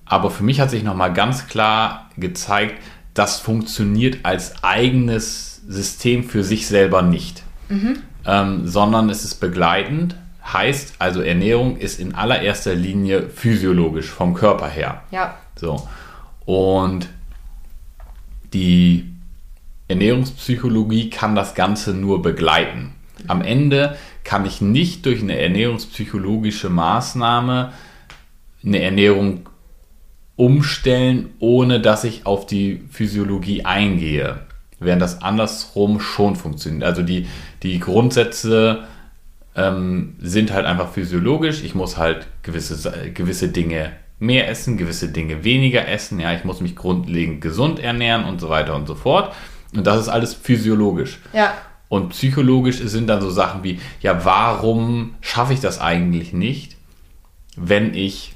[0.06, 2.74] Aber für mich hat sich nochmal ganz klar gezeigt,
[3.14, 7.96] das funktioniert als eigenes System für sich selber nicht, mhm.
[8.26, 10.14] ähm, sondern es ist begleitend.
[10.52, 15.02] Heißt also, Ernährung ist in allererster Linie physiologisch vom Körper her.
[15.10, 15.38] Ja.
[15.56, 15.88] So.
[16.44, 17.08] Und
[18.52, 19.06] die
[19.88, 22.92] Ernährungspsychologie kann das Ganze nur begleiten.
[23.26, 27.72] Am Ende kann ich nicht durch eine ernährungspsychologische Maßnahme
[28.64, 29.48] eine Ernährung
[30.36, 34.40] umstellen, ohne dass ich auf die Physiologie eingehe.
[34.80, 36.84] Während das andersrum schon funktioniert.
[36.84, 37.28] Also die,
[37.62, 38.84] die Grundsätze
[39.56, 41.62] ähm, sind halt einfach physiologisch.
[41.62, 46.20] Ich muss halt gewisse, gewisse Dinge mehr essen, gewisse Dinge weniger essen.
[46.20, 49.34] Ja, ich muss mich grundlegend gesund ernähren und so weiter und so fort.
[49.74, 51.18] Und das ist alles physiologisch.
[51.32, 51.54] Ja.
[51.88, 56.76] Und psychologisch sind dann so Sachen wie, ja, warum schaffe ich das eigentlich nicht,
[57.56, 58.34] wenn ich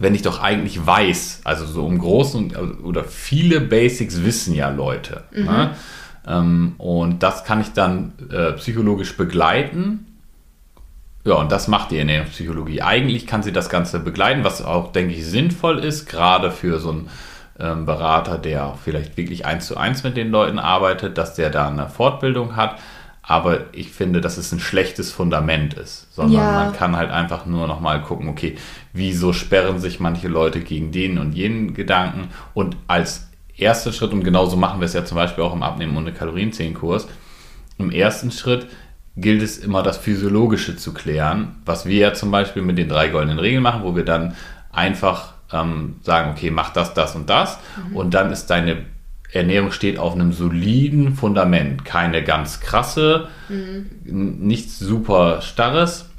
[0.00, 5.24] wenn ich doch eigentlich weiß, also so im Großen oder viele Basics wissen ja Leute.
[5.30, 5.44] Mhm.
[5.44, 6.74] Ne?
[6.78, 10.06] Und das kann ich dann äh, psychologisch begleiten.
[11.24, 12.82] Ja, und das macht die Ernährungspsychologie.
[12.82, 16.90] Eigentlich kann sie das Ganze begleiten, was auch, denke ich, sinnvoll ist, gerade für so
[16.90, 17.10] einen
[17.58, 21.68] ähm, Berater, der vielleicht wirklich eins zu eins mit den Leuten arbeitet, dass der da
[21.68, 22.76] eine Fortbildung hat
[23.30, 26.52] aber ich finde, dass es ein schlechtes Fundament ist, sondern ja.
[26.64, 28.56] man kann halt einfach nur noch mal gucken, okay,
[28.92, 34.24] wieso sperren sich manche Leute gegen den und jenen Gedanken und als erster Schritt, und
[34.24, 37.06] genauso machen wir es ja zum Beispiel auch im Abnehmen ohne Kalorienzählenkurs,
[37.78, 38.66] im ersten Schritt
[39.20, 43.08] gilt es immer das Physiologische zu klären, was wir ja zum Beispiel mit den drei
[43.08, 44.34] goldenen Regeln machen, wo wir dann
[44.72, 47.96] einfach ähm, sagen, okay, mach das, das und das mhm.
[47.96, 48.84] und dann ist deine
[49.32, 51.84] Ernährung steht auf einem soliden Fundament.
[51.84, 53.86] Keine ganz krasse, mhm.
[54.40, 56.10] nichts super starres,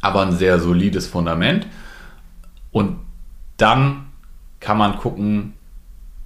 [0.00, 1.66] aber ein sehr solides Fundament.
[2.72, 2.98] Und
[3.56, 4.06] dann
[4.60, 5.54] kann man gucken,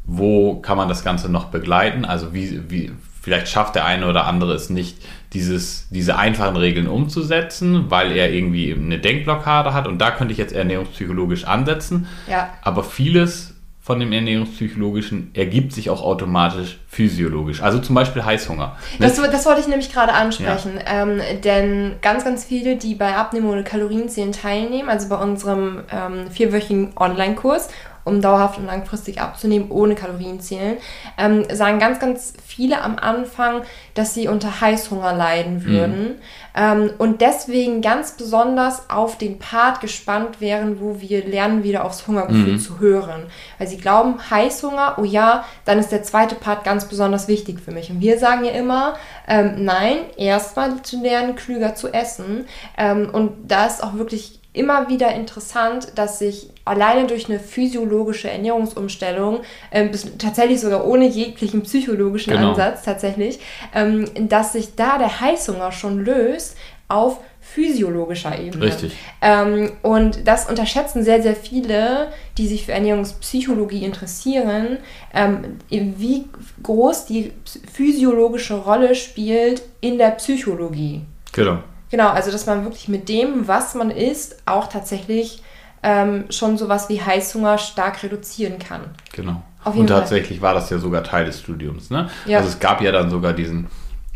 [0.04, 2.04] wo kann man das Ganze noch begleiten.
[2.04, 4.98] Also wie, wie vielleicht schafft der eine oder andere es nicht,
[5.32, 9.86] dieses, diese einfachen Regeln umzusetzen, weil er irgendwie eine Denkblockade hat.
[9.86, 12.06] Und da könnte ich jetzt ernährungspsychologisch ansetzen.
[12.28, 12.50] Ja.
[12.62, 13.54] Aber vieles
[13.88, 17.62] von dem Ernährungspsychologischen ergibt sich auch automatisch physiologisch.
[17.62, 18.76] Also zum Beispiel Heißhunger.
[18.98, 19.06] Ne?
[19.06, 20.74] Das, das wollte ich nämlich gerade ansprechen.
[20.76, 21.04] Ja.
[21.04, 26.30] Ähm, denn ganz, ganz viele, die bei Abnehmen ohne Kalorienzählen teilnehmen, also bei unserem ähm,
[26.30, 27.70] vierwöchigen Online-Kurs
[28.08, 30.78] um dauerhaft und langfristig abzunehmen, ohne Kalorienzählen,
[31.16, 33.62] ähm, sagen ganz, ganz viele am Anfang,
[33.94, 36.14] dass sie unter Heißhunger leiden würden mhm.
[36.54, 42.06] ähm, und deswegen ganz besonders auf den Part gespannt wären, wo wir lernen, wieder aufs
[42.06, 42.58] Hungergefühl mhm.
[42.58, 43.26] zu hören.
[43.58, 47.70] Weil sie glauben, Heißhunger, oh ja, dann ist der zweite Part ganz besonders wichtig für
[47.70, 47.90] mich.
[47.90, 48.94] Und wir sagen ja immer,
[49.26, 52.46] ähm, nein, erstmal zu lernen, klüger zu essen.
[52.76, 58.30] Ähm, und da ist auch wirklich immer wieder interessant, dass sich alleine durch eine physiologische
[58.30, 59.40] Ernährungsumstellung,
[59.72, 62.50] ähm, bis, tatsächlich sogar ohne jeglichen psychologischen genau.
[62.50, 63.40] Ansatz tatsächlich,
[63.74, 66.56] ähm, dass sich da der Heißhunger schon löst
[66.88, 68.66] auf physiologischer Ebene.
[68.66, 68.92] Richtig.
[69.22, 74.78] Ähm, und das unterschätzen sehr, sehr viele, die sich für Ernährungspsychologie interessieren,
[75.14, 76.26] ähm, wie
[76.62, 77.32] groß die
[77.72, 81.02] physiologische Rolle spielt in der Psychologie.
[81.32, 81.58] Genau.
[81.90, 85.42] Genau, also dass man wirklich mit dem, was man isst, auch tatsächlich
[85.82, 88.82] ähm, schon sowas wie Heißhunger stark reduzieren kann.
[89.12, 89.42] Genau.
[89.64, 90.48] Und tatsächlich Fall.
[90.48, 91.90] war das ja sogar Teil des Studiums.
[91.90, 92.08] Ne?
[92.26, 92.38] Ja.
[92.38, 93.66] Also es gab ja dann sogar diesen,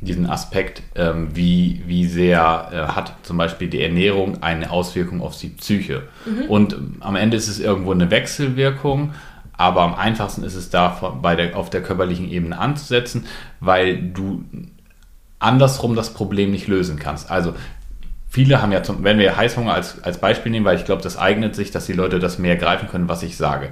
[0.01, 5.37] diesen Aspekt, ähm, wie, wie sehr äh, hat zum Beispiel die Ernährung eine Auswirkung auf
[5.37, 6.05] die Psyche.
[6.25, 6.45] Mhm.
[6.49, 9.13] Und am Ende ist es irgendwo eine Wechselwirkung.
[9.55, 10.89] Aber am einfachsten ist es da
[11.21, 13.27] bei der, auf der körperlichen Ebene anzusetzen,
[13.61, 14.45] weil du
[15.39, 17.31] andersrum das Problem nicht lösen kannst.
[17.31, 17.55] Also
[18.33, 21.19] viele haben ja, zum, wenn wir Heißhunger als, als Beispiel nehmen, weil ich glaube, das
[21.19, 23.69] eignet sich, dass die Leute das mehr greifen können, was ich sage.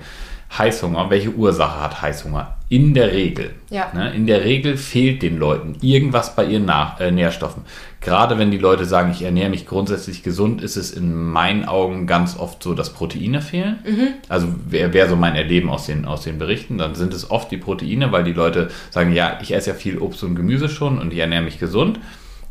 [0.56, 2.56] Heißhunger, welche Ursache hat Heißhunger?
[2.68, 3.52] In der Regel.
[3.70, 3.90] Ja.
[3.94, 7.62] Ne, in der Regel fehlt den Leuten irgendwas bei ihren Nach äh, Nährstoffen.
[8.00, 12.06] Gerade wenn die Leute sagen, ich ernähre mich grundsätzlich gesund, ist es in meinen Augen
[12.06, 13.78] ganz oft so, dass Proteine fehlen.
[13.86, 14.08] Mhm.
[14.28, 16.78] Also wäre wär so mein Erleben aus den, aus den Berichten.
[16.78, 19.98] Dann sind es oft die Proteine, weil die Leute sagen, ja, ich esse ja viel
[19.98, 22.00] Obst und Gemüse schon und ich ernähre mich gesund.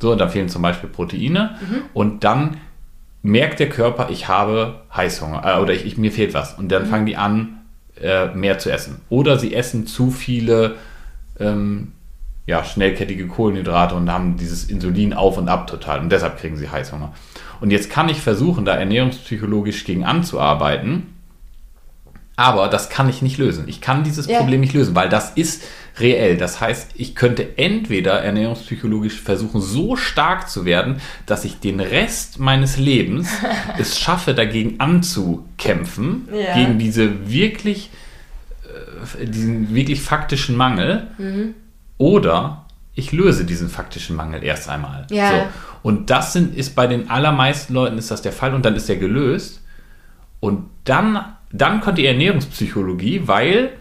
[0.01, 1.57] So, und da fehlen zum Beispiel Proteine.
[1.61, 1.81] Mhm.
[1.93, 2.57] Und dann
[3.21, 6.53] merkt der Körper, ich habe Heißhunger äh, oder ich, ich, mir fehlt was.
[6.53, 6.89] Und dann mhm.
[6.89, 7.59] fangen die an,
[8.01, 9.01] äh, mehr zu essen.
[9.09, 10.75] Oder sie essen zu viele
[11.39, 11.93] ähm,
[12.45, 15.99] ja, schnellkettige Kohlenhydrate und haben dieses Insulin auf und ab total.
[15.99, 17.13] Und deshalb kriegen sie Heißhunger.
[17.61, 21.13] Und jetzt kann ich versuchen, da ernährungspsychologisch gegen anzuarbeiten.
[22.37, 23.65] Aber das kann ich nicht lösen.
[23.67, 24.39] Ich kann dieses Ja.
[24.39, 25.63] Problem nicht lösen, weil das ist
[25.99, 26.37] reell.
[26.37, 32.39] Das heißt, ich könnte entweder ernährungspsychologisch versuchen, so stark zu werden, dass ich den Rest
[32.39, 33.29] meines Lebens
[33.77, 36.55] es schaffe, dagegen anzukämpfen, Ja.
[36.55, 37.89] gegen diese wirklich,
[39.19, 41.07] äh, diesen wirklich faktischen Mangel.
[41.17, 41.55] Mhm.
[41.97, 45.07] Oder ich löse diesen faktischen Mangel erst einmal.
[45.09, 45.29] Ja.
[45.29, 45.35] So.
[45.83, 48.89] Und das sind, ist bei den allermeisten Leuten ist das der Fall und dann ist
[48.89, 49.61] der gelöst.
[50.41, 53.71] Und dann, dann kommt die Ernährungspsychologie, weil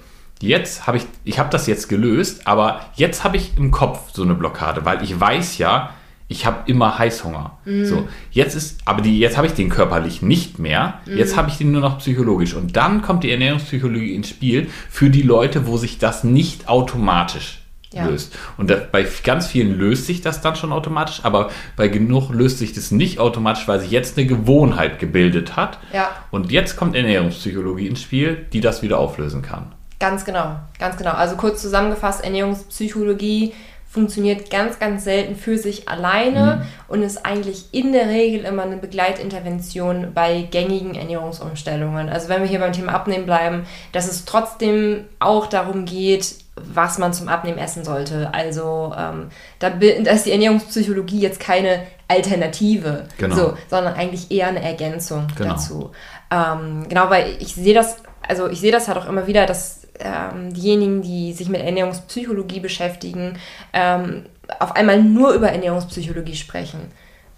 [0.40, 4.22] jetzt habe ich, ich habe das jetzt gelöst, aber jetzt habe ich im Kopf so
[4.22, 5.90] eine Blockade, weil ich weiß ja,
[6.30, 7.56] ich habe immer Heißhunger.
[7.86, 11.00] So, jetzt ist, aber die, jetzt habe ich den körperlich nicht mehr.
[11.06, 12.52] Jetzt habe ich den nur noch psychologisch.
[12.52, 17.62] Und dann kommt die Ernährungspsychologie ins Spiel für die Leute, wo sich das nicht automatisch
[17.94, 18.04] Ja.
[18.06, 18.36] löst.
[18.58, 22.74] Und bei ganz vielen löst sich das dann schon automatisch, aber bei genug löst sich
[22.74, 25.78] das nicht automatisch, weil sich jetzt eine Gewohnheit gebildet hat.
[25.94, 26.10] Ja.
[26.30, 29.72] Und jetzt kommt Ernährungspsychologie ins Spiel, die das wieder auflösen kann.
[30.00, 31.12] Ganz genau, ganz genau.
[31.12, 33.52] Also kurz zusammengefasst, Ernährungspsychologie
[33.90, 38.76] funktioniert ganz, ganz selten für sich alleine und ist eigentlich in der Regel immer eine
[38.76, 42.08] Begleitintervention bei gängigen Ernährungsumstellungen.
[42.10, 46.98] Also wenn wir hier beim Thema Abnehmen bleiben, dass es trotzdem auch darum geht, was
[46.98, 48.32] man zum Abnehmen essen sollte.
[48.34, 53.34] Also ähm, da, da ist die Ernährungspsychologie jetzt keine Alternative, Genau.
[53.34, 55.50] so, sondern eigentlich eher eine Ergänzung Genau.
[55.54, 55.90] dazu.
[56.30, 59.87] Ähm, genau, weil ich sehe das, also ich sehe das halt auch immer wieder, dass
[60.00, 63.38] ähm, diejenigen, die sich mit Ernährungspsychologie beschäftigen,
[63.72, 64.24] ähm,
[64.58, 66.90] auf einmal nur über Ernährungspsychologie sprechen.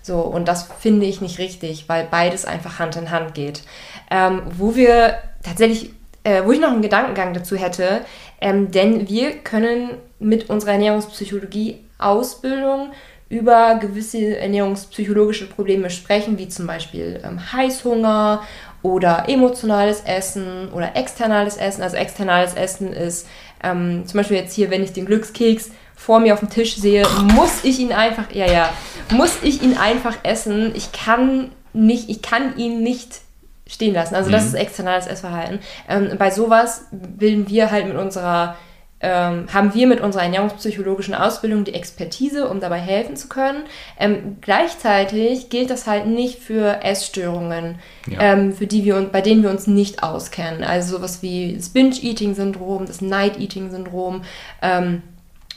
[0.03, 3.62] So, und das finde ich nicht richtig, weil beides einfach Hand in Hand geht.
[4.11, 5.90] Ähm, wo wir tatsächlich,
[6.25, 8.03] äh, wo ich noch einen Gedankengang dazu hätte,
[8.40, 12.92] ähm, denn wir können mit unserer Ernährungspsychologie-Ausbildung
[13.29, 18.42] über gewisse ernährungspsychologische Probleme sprechen, wie zum Beispiel ähm, Heißhunger
[18.82, 21.82] oder emotionales Essen oder externales Essen.
[21.82, 23.26] Also externales Essen ist
[23.62, 27.06] ähm, zum Beispiel jetzt hier, wenn ich den Glückskeks vor mir auf dem Tisch sehe,
[27.34, 28.72] muss ich ihn einfach, ja, ja,
[29.10, 30.72] muss ich ihn einfach essen.
[30.74, 33.20] Ich kann nicht, ich kann ihn nicht
[33.66, 34.14] stehen lassen.
[34.14, 35.60] Also das ist externales Essverhalten.
[35.88, 38.56] Ähm, bei sowas bilden wir halt mit unserer
[39.02, 43.64] ähm, haben wir mit unserer ernährungspsychologischen Ausbildung die Expertise, um dabei helfen zu können.
[43.98, 48.20] Ähm, gleichzeitig gilt das halt nicht für Essstörungen, Ja.
[48.20, 50.64] ähm, für die wir uns, bei denen wir uns nicht auskennen.
[50.64, 54.22] Also sowas wie das Binge-Eating-Syndrom, das Night-Eating-Syndrom
[54.60, 55.02] ähm,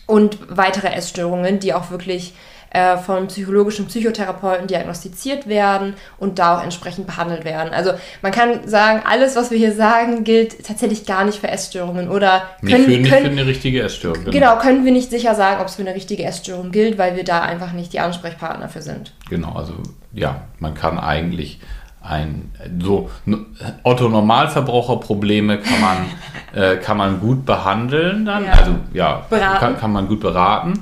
[0.08, 2.34] und weitere Essstörungen, die auch wirklich
[2.74, 7.74] äh, von psychologischen Psychotherapeuten diagnostiziert werden und da auch entsprechend behandelt werden.
[7.74, 12.10] Also man kann sagen, alles, was wir hier sagen, gilt tatsächlich gar nicht für Essstörungen
[12.10, 14.26] oder Nicht, können, für, nicht können, für eine richtige Essstörung.
[14.26, 17.24] Genau, können wir nicht sicher sagen, ob es für eine richtige Essstörung gilt, weil wir
[17.24, 19.14] da einfach nicht die Ansprechpartner für sind.
[19.30, 19.74] Genau, also
[20.12, 21.60] ja, man kann eigentlich
[22.02, 23.10] ein so
[23.84, 25.98] Otto Normalverbraucher Probleme kann man
[26.62, 28.52] äh, kann man gut behandeln dann, Ja.
[28.52, 29.60] also ja, Beraten.
[29.60, 30.74] kann, kann man gut beraten,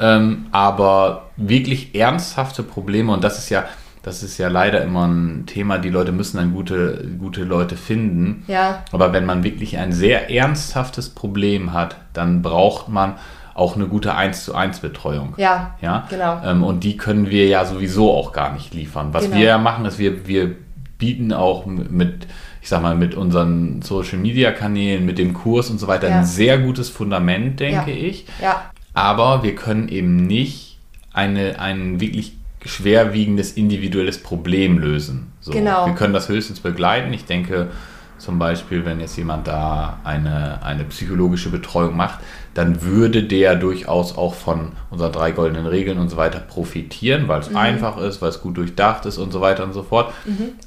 [0.00, 3.64] ähm, aber wirklich ernsthafte Probleme und das ist ja
[4.02, 8.44] das ist ja leider immer ein Thema, die Leute müssen dann gute, gute Leute finden.
[8.46, 8.84] Ja.
[8.92, 13.14] Aber wenn man wirklich ein sehr ernsthaftes Problem hat, dann braucht man
[13.54, 15.34] auch eine gute 1 zu 1 Betreuung.
[15.38, 16.40] Ja, Ja, genau.
[16.44, 19.08] Ähm, und die können wir ja sowieso auch gar nicht liefern.
[19.12, 19.38] Was Genau.
[19.38, 20.54] wir ja machen, ist, wir, wir
[20.98, 22.28] bieten auch mit,
[22.62, 26.18] ich sag mal, mit unseren Social Media Kanälen, mit dem Kurs und so weiter Ja.
[26.18, 27.96] ein sehr gutes Fundament, denke Ja.
[28.08, 28.26] ich.
[28.40, 30.78] Ja, Aber wir können eben nicht
[31.12, 32.32] eine, ein wirklich
[32.64, 35.32] schwerwiegendes individuelles Problem lösen.
[35.40, 35.86] So, Genau.
[35.86, 37.12] Wir können das höchstens begleiten.
[37.12, 37.68] Ich denke
[38.16, 42.20] zum Beispiel, wenn jetzt jemand da eine, eine psychologische Betreuung macht,
[42.54, 47.40] dann würde der durchaus auch von unseren drei goldenen Regeln und so weiter profitieren, weil
[47.40, 50.14] es einfach ist, weil es gut durchdacht ist und so weiter und so fort.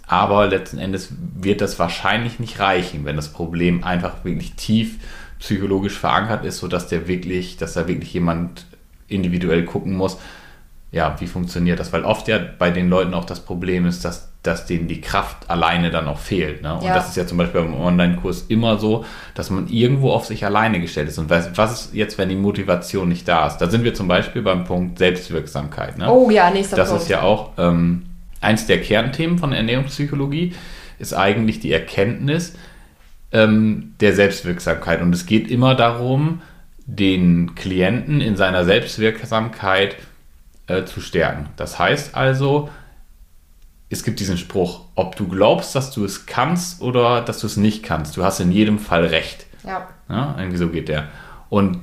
[0.06, 4.98] Aber letzten Endes wird das wahrscheinlich nicht reichen, wenn das Problem einfach wirklich tief
[5.40, 8.66] psychologisch verankert ist, sodass der wirklich, dass da wirklich jemand
[9.08, 10.18] individuell gucken muss,
[10.92, 11.94] ja, wie funktioniert das?
[11.94, 15.48] Weil oft ja bei den Leuten auch das Problem ist, dass, dass denen die Kraft
[15.48, 16.64] alleine dann auch fehlt.
[16.64, 16.74] Ne?
[16.74, 16.96] Und Ja.
[16.96, 20.80] das ist ja zum Beispiel beim Online-Kurs immer so, dass man irgendwo auf sich alleine
[20.80, 21.20] gestellt ist.
[21.20, 23.58] Und was, was ist jetzt, wenn die Motivation nicht da ist?
[23.60, 26.00] Da sind wir zum Beispiel beim Punkt Selbstwirksamkeit.
[26.00, 26.12] Ne?
[26.12, 27.04] Oh ja, nächster Das Punkt.
[27.04, 28.08] ist ja auch ähm,
[28.42, 30.56] eins der Kernthemen von Ernährungspsychologie,
[30.98, 32.56] ist eigentlich die Erkenntnis
[33.32, 35.02] ähm, der Selbstwirksamkeit.
[35.02, 36.42] Und es geht immer darum,
[36.86, 39.96] den Klienten in seiner Selbstwirksamkeit
[40.68, 41.50] äh, zu stärken.
[41.56, 42.70] Das heißt also,
[43.90, 47.58] es gibt diesen Spruch, ob du glaubst, dass du es kannst oder dass du es
[47.58, 49.46] nicht kannst, du hast in jedem Fall recht.
[49.66, 49.88] ja.
[50.10, 51.08] Ja, irgendwie so geht der.
[51.50, 51.82] Und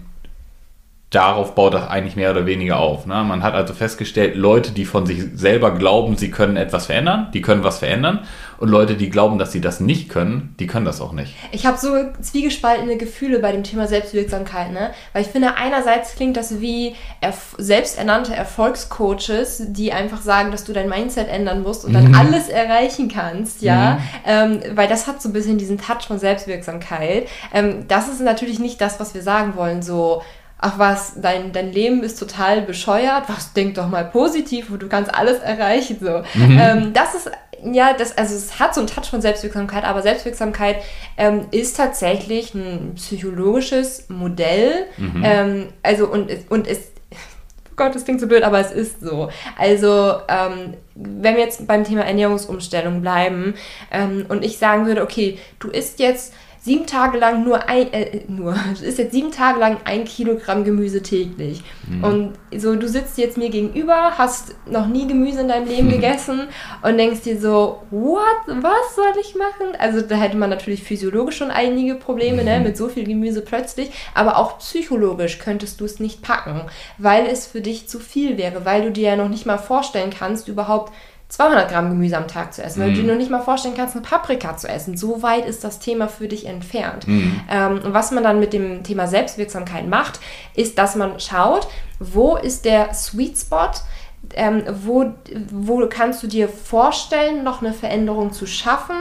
[1.10, 3.06] darauf baut das eigentlich mehr oder weniger auf.
[3.06, 3.22] Ne?
[3.24, 7.42] Man hat also festgestellt, Leute, die von sich selber glauben, sie können etwas verändern, die
[7.42, 8.20] können was verändern.
[8.58, 11.34] Und Leute, die glauben, dass sie das nicht können, die können das auch nicht.
[11.52, 14.90] Ich habe so zwiegespaltene Gefühle bei dem Thema Selbstwirksamkeit, ne?
[15.12, 20.72] Weil ich finde, einerseits klingt das wie erf selbsternannte Erfolgscoaches, die einfach sagen, dass du
[20.72, 22.14] dein Mindset ändern musst und dann mhm.
[22.14, 23.94] alles erreichen kannst, ja.
[23.94, 24.00] Mhm.
[24.24, 27.28] Ähm, weil das hat so ein bisschen diesen Touch von Selbstwirksamkeit.
[27.52, 30.22] Ähm, das ist natürlich nicht das, was wir sagen wollen, so
[30.58, 34.88] ach was, dein, dein Leben ist total bescheuert, was, denk doch mal positiv und du
[34.88, 36.22] kannst alles erreichen, so.
[36.34, 36.58] Mhm.
[36.58, 37.30] Ähm, das ist,
[37.62, 40.76] ja, das, also es hat so einen Touch von Selbstwirksamkeit, aber Selbstwirksamkeit
[41.16, 45.22] ähm, ist tatsächlich ein psychologisches Modell, mhm.
[45.24, 49.28] ähm, also und, und es, oh Gott, das klingt so blöd, aber es ist so.
[49.58, 53.54] Also, ähm, wenn wir jetzt beim Thema Ernährungsumstellung bleiben
[53.90, 56.32] ähm, und ich sagen würde, okay, du isst jetzt
[56.66, 60.64] sieben Tage lang nur ein, äh, nur, es ist jetzt sieben Tage lang ein Kilogramm
[60.64, 61.62] Gemüse täglich.
[61.88, 62.04] Mhm.
[62.04, 66.48] Und so, du sitzt jetzt mir gegenüber, hast noch nie Gemüse in deinem Leben gegessen
[66.82, 69.76] und denkst dir so, what, was soll ich machen?
[69.78, 72.62] Also da hätte man natürlich physiologisch schon einige Probleme, ne, mhm.
[72.62, 76.62] ne, mit so viel Gemüse plötzlich, aber auch psychologisch könntest du es nicht packen,
[76.98, 80.10] weil es für dich zu viel wäre, weil du dir ja noch nicht mal vorstellen
[80.10, 80.92] kannst, überhaupt
[81.28, 82.94] 200 Gramm Gemüse am Tag zu essen, weil mm.
[82.94, 83.08] du dir mhm.
[83.08, 84.96] noch nicht mal vorstellen kannst, eine Paprika zu essen.
[84.96, 87.08] So weit ist das Thema für dich entfernt.
[87.08, 87.40] Mm.
[87.50, 90.20] Ähm, und was man dann mit dem Thema Selbstwirksamkeit macht,
[90.54, 91.66] ist, dass man schaut,
[91.98, 93.70] wo ist der Sweet Spot,
[94.34, 95.12] ähm, wo,
[95.50, 98.96] wo kannst du dir vorstellen, noch eine Veränderung zu schaffen,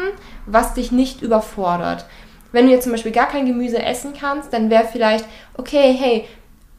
[0.48, 2.06] was dich nicht überfordert.
[2.52, 5.26] Wenn du jetzt zum Beispiel gar kein Gemüse essen kannst, dann wäre vielleicht,
[5.58, 6.26] okay, hey,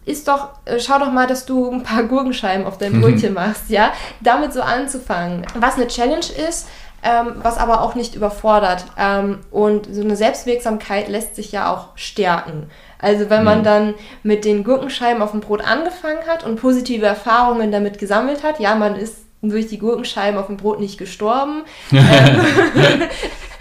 [0.07, 3.69] ist doch, äh, schau doch mal, dass du ein paar Gurkenscheiben auf dein Brötchen machst,
[3.69, 3.93] ja?
[4.21, 5.45] Damit so anzufangen.
[5.57, 6.69] Was eine Challenge ist,
[7.03, 8.87] ähm, was aber auch nicht überfordert.
[8.97, 12.71] Ähm, und so eine Selbstwirksamkeit lässt sich ja auch stärken.
[12.99, 13.65] Also wenn man mhm.
[13.65, 18.61] dann mit den Gurkenscheiben auf dem Brot angefangen hat und positive Erfahrungen damit gesammelt hat,
[18.61, 21.63] ja, man ist durch die Gurkenscheiben auf dem Brot nicht gestorben.
[21.93, 23.03] ähm,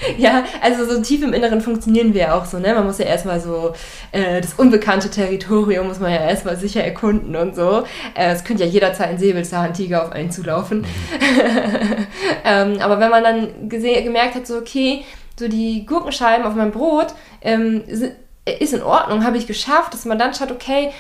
[0.17, 2.73] ja, also so tief im Inneren funktionieren wir ja auch so, ne?
[2.73, 3.73] Man muss ja erstmal so
[4.11, 7.83] äh, das unbekannte Territorium muss man ja erstmal sicher erkunden und so.
[8.13, 10.79] Äh, es könnte ja jederzeit ein Säbelzahntiger auf einen zulaufen.
[10.79, 10.85] Mhm.
[12.43, 15.03] ähm, aber wenn man dann gemerkt hat, so okay,
[15.39, 17.07] so die Gurkenscheiben auf meinem Brot
[17.41, 20.91] ähm, ist in Ordnung, habe ich geschafft, dass man dann schaut, okay,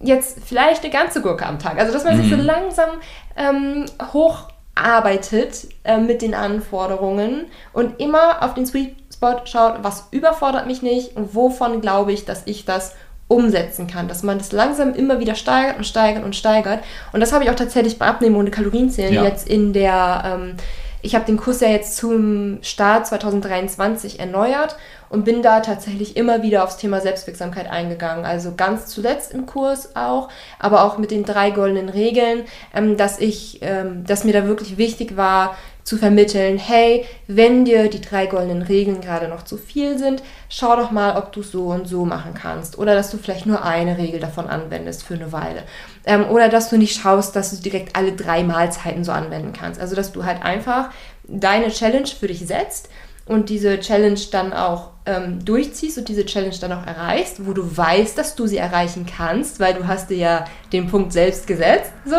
[0.00, 1.78] jetzt vielleicht eine ganze Gurke am Tag.
[1.78, 2.22] Also dass man mhm.
[2.22, 2.44] sich so mhm.
[2.44, 2.90] langsam
[3.36, 10.66] ähm, hocharbeitet äh, mit den Anforderungen und immer auf den Sweet Spot schaut, was überfordert
[10.66, 12.94] mich nicht und wovon glaube ich, dass ich das
[13.28, 16.80] umsetzen kann, dass man das langsam immer wieder steigert und steigert und steigert.
[17.12, 19.24] Und das habe ich auch tatsächlich bei Abnehmen ohne Kalorienzählen ja.
[19.24, 20.56] jetzt in der ähm,
[21.02, 24.76] ich habe den Kurs ja jetzt zum Start 2023 erneuert
[25.08, 28.24] und bin da tatsächlich immer wieder aufs Thema Selbstwirksamkeit eingegangen.
[28.24, 33.18] Also ganz zuletzt im Kurs auch, aber auch mit den drei goldenen Regeln, ähm, dass
[33.18, 38.26] ich, ähm, dass mir da wirklich wichtig war, zu vermitteln, hey, wenn dir die drei
[38.26, 42.04] goldenen Regeln gerade noch zu viel sind, schau doch mal, ob du so und so
[42.04, 42.76] machen kannst.
[42.76, 45.62] Oder dass du vielleicht nur eine Regel davon anwendest für eine Weile.
[46.04, 49.80] Ähm, oder dass du nicht schaust, dass du direkt alle drei Mahlzeiten so anwenden kannst.
[49.80, 50.90] Also dass du halt einfach
[51.22, 52.88] deine Challenge für dich setzt
[53.26, 57.76] und diese Challenge dann auch ähm, durchziehst und diese Challenge dann auch erreichst, wo du
[57.76, 61.92] weißt, dass du sie erreichen kannst, weil du hast dir ja den Punkt selbst gesetzt,
[62.04, 62.16] so.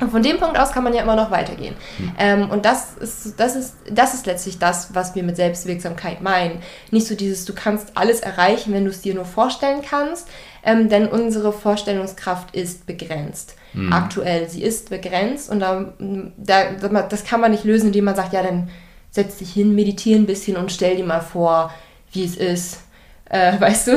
[0.00, 1.76] Und von dem Punkt aus kann man ja immer noch weitergehen.
[1.98, 2.12] Mhm.
[2.18, 6.60] Ähm, und das ist, das, ist, das ist letztlich das, was wir mit Selbstwirksamkeit meinen.
[6.90, 10.28] Nicht so dieses, du kannst alles erreichen, wenn du es dir nur vorstellen kannst,
[10.64, 13.54] ähm, denn unsere Vorstellungskraft ist begrenzt.
[13.74, 13.92] Mhm.
[13.92, 15.92] Aktuell, sie ist begrenzt und da,
[16.36, 18.70] da, das kann man nicht lösen, indem man sagt, ja, dann
[19.12, 21.70] setz dich hin, meditiere ein bisschen und stell dir mal vor,
[22.12, 22.80] wie es ist.
[23.26, 23.92] Äh, weißt du?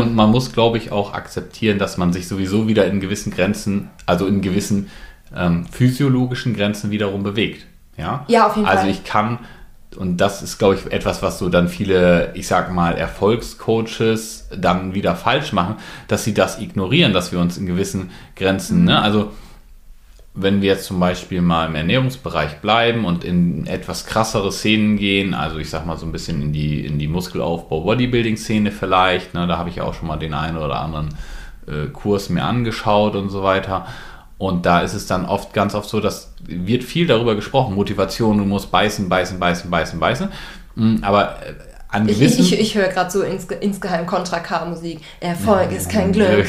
[0.00, 3.90] und man muss, glaube ich, auch akzeptieren, dass man sich sowieso wieder in gewissen Grenzen,
[4.06, 4.90] also in gewissen
[5.36, 7.66] ähm, physiologischen Grenzen wiederum bewegt.
[7.96, 8.88] Ja, ja auf jeden also Fall.
[8.88, 9.38] Also ich kann,
[9.96, 14.94] und das ist, glaube ich, etwas, was so dann viele, ich sag mal, Erfolgscoaches dann
[14.94, 15.76] wieder falsch machen,
[16.08, 18.84] dass sie das ignorieren, dass wir uns in gewissen Grenzen, mhm.
[18.86, 19.02] ne?
[19.02, 19.30] also
[20.34, 25.32] wenn wir jetzt zum Beispiel mal im Ernährungsbereich bleiben und in etwas krassere Szenen gehen,
[25.32, 29.58] also ich sag mal so ein bisschen in die, in die Muskelaufbau-Bodybuilding-Szene vielleicht, ne, da
[29.58, 31.10] habe ich auch schon mal den einen oder anderen
[31.68, 33.86] äh, Kurs mir angeschaut und so weiter.
[34.36, 38.38] Und da ist es dann oft, ganz oft so, dass wird viel darüber gesprochen, Motivation,
[38.38, 40.28] du musst beißen, beißen, beißen, beißen, beißen.
[40.74, 41.54] Mm, aber äh,
[41.94, 42.40] an gewissen...
[42.40, 45.00] Ich, ich, ich höre gerade so ins, insgeheim Contra K-Musik.
[45.20, 46.46] Erfolg ja, ist kein Glück, Glück,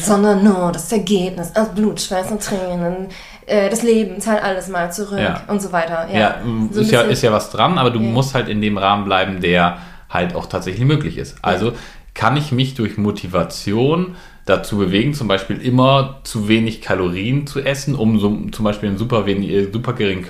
[0.00, 3.08] sondern nur das Ergebnis aus Blut, Schweiß und Tränen.
[3.46, 5.42] Äh, das Leben zahlt alles mal zurück ja.
[5.48, 6.08] und so weiter.
[6.12, 8.78] Ja, ja so ist, ja ist ja was dran, aber du musst halt in dem
[8.78, 9.78] Rahmen bleiben, der
[10.08, 11.36] halt auch tatsächlich möglich ist.
[11.42, 11.72] Also
[12.14, 14.16] kann ich mich durch Motivation
[14.46, 18.98] dazu bewegen, zum Beispiel immer zu wenig Kalorien zu essen, um so, zum Beispiel einen
[18.98, 20.24] super, wenig, äh, super geringen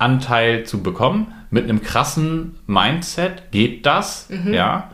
[0.00, 1.28] Körperfettanteil zu bekommen.
[1.50, 4.52] Mit einem krassen Mindset geht das, mhm.
[4.52, 4.90] ja.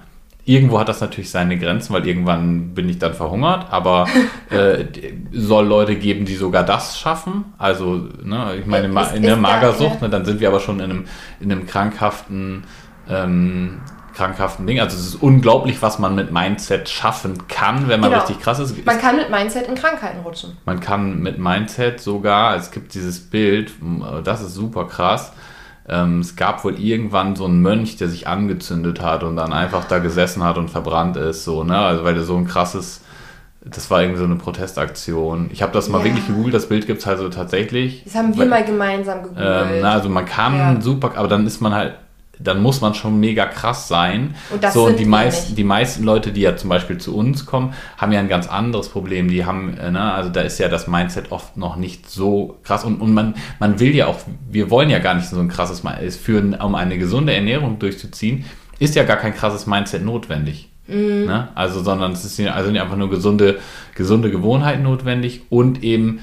[0.49, 4.07] Irgendwo hat das natürlich seine Grenzen, weil irgendwann bin ich dann verhungert, aber
[4.51, 4.85] äh,
[5.33, 7.47] soll Leute geben, die sogar das schaffen.
[7.59, 10.91] Also, ne, ich meine, ist, in der Magersucht, ne, dann sind wir aber schon in
[10.91, 11.05] einem,
[11.41, 12.63] in einem krankhaften
[13.11, 13.81] ähm,
[14.17, 14.81] krankhaften Ding.
[14.81, 18.23] Also es ist unglaublich, was man mit Mindset schaffen kann, wenn man genau.
[18.23, 18.85] richtig krass ist.
[18.85, 20.57] Man kann mit Mindset in Krankheiten rutschen.
[20.65, 23.73] Man kann mit Mindset sogar, es gibt dieses Bild,
[24.25, 25.33] das ist super krass.
[25.89, 29.85] Ähm, es gab wohl irgendwann so einen Mönch, der sich angezündet hat und dann einfach
[29.85, 31.79] da gesessen hat und verbrannt ist, so, ne?
[31.79, 33.03] Also weil der so ein krasses,
[33.65, 35.49] das war irgendwie so eine Protestaktion.
[35.53, 36.05] Ich habe das mal ja.
[36.07, 38.03] wirklich gegoogelt, das Bild gibt es also tatsächlich.
[38.03, 39.47] Das haben wir weil, mal gemeinsam gegoogelt.
[39.47, 40.81] Ähm, na, also man kann ja.
[40.81, 41.95] super, aber dann ist man halt
[42.39, 44.35] dann muss man schon mega krass sein.
[44.51, 47.47] Und das so, und die, meisten, die meisten Leute, die ja zum Beispiel zu uns
[47.47, 49.29] kommen, haben ja ein ganz anderes Problem.
[49.29, 52.85] Die haben, äh, ne, also da ist ja das Mindset oft noch nicht so krass.
[52.85, 54.19] Und, und man, man will ja auch,
[54.51, 58.45] wir wollen ja gar nicht so ein krasses Mindset führen, um eine gesunde Ernährung durchzuziehen,
[58.79, 60.69] ist ja gar kein krasses Mindset notwendig.
[60.87, 61.27] Mhm.
[61.27, 61.49] Ne?
[61.55, 63.59] Also, sondern es ist also einfach nur gesunde,
[63.95, 66.21] gesunde Gewohnheiten notwendig und eben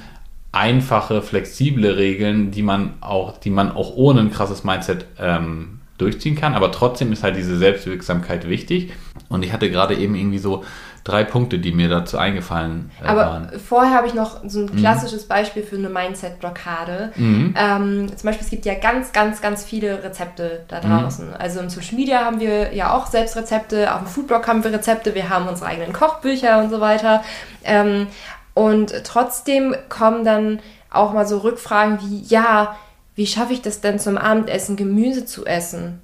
[0.51, 6.35] einfache, flexible Regeln, die man auch, die man auch ohne ein krasses Mindset ähm, durchziehen
[6.35, 8.93] kann, aber trotzdem ist halt diese Selbstwirksamkeit wichtig.
[9.29, 10.63] Und ich hatte gerade eben irgendwie so
[11.03, 13.47] drei Punkte, die mir dazu eingefallen äh, aber waren.
[13.49, 14.77] Aber vorher habe ich noch so ein mhm.
[14.77, 15.29] klassisches mhm.
[15.29, 17.11] Beispiel für eine Mindset-Blockade.
[17.15, 17.55] Mhm.
[17.57, 21.01] Ähm, zum Beispiel, es gibt ja ganz, ganz, ganz viele Rezepte da mhm.
[21.01, 21.27] draußen.
[21.27, 21.35] Mhm.
[21.37, 24.71] Also im Social Media haben wir ja auch selbst Rezepte, auf dem Foodblog haben wir
[24.71, 27.23] Rezepte, wir haben unsere eigenen Kochbücher und so weiter.
[27.63, 28.07] Ähm,
[28.53, 32.75] und trotzdem kommen dann auch mal so Rückfragen wie, ja,
[33.15, 36.01] wie schaffe ich das denn zum Abendessen Gemüse zu essen?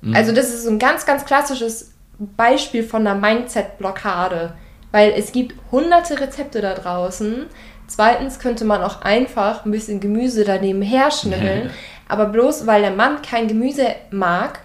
[0.00, 0.14] Mhm.
[0.14, 4.54] Also das ist ein ganz, ganz klassisches Beispiel von einer Mindset-Blockade,
[4.92, 7.46] weil es gibt hunderte Rezepte da draußen.
[7.86, 11.70] Zweitens könnte man auch einfach ein bisschen Gemüse daneben herschnibbeln,
[12.08, 14.60] aber bloß weil der Mann kein Gemüse mag,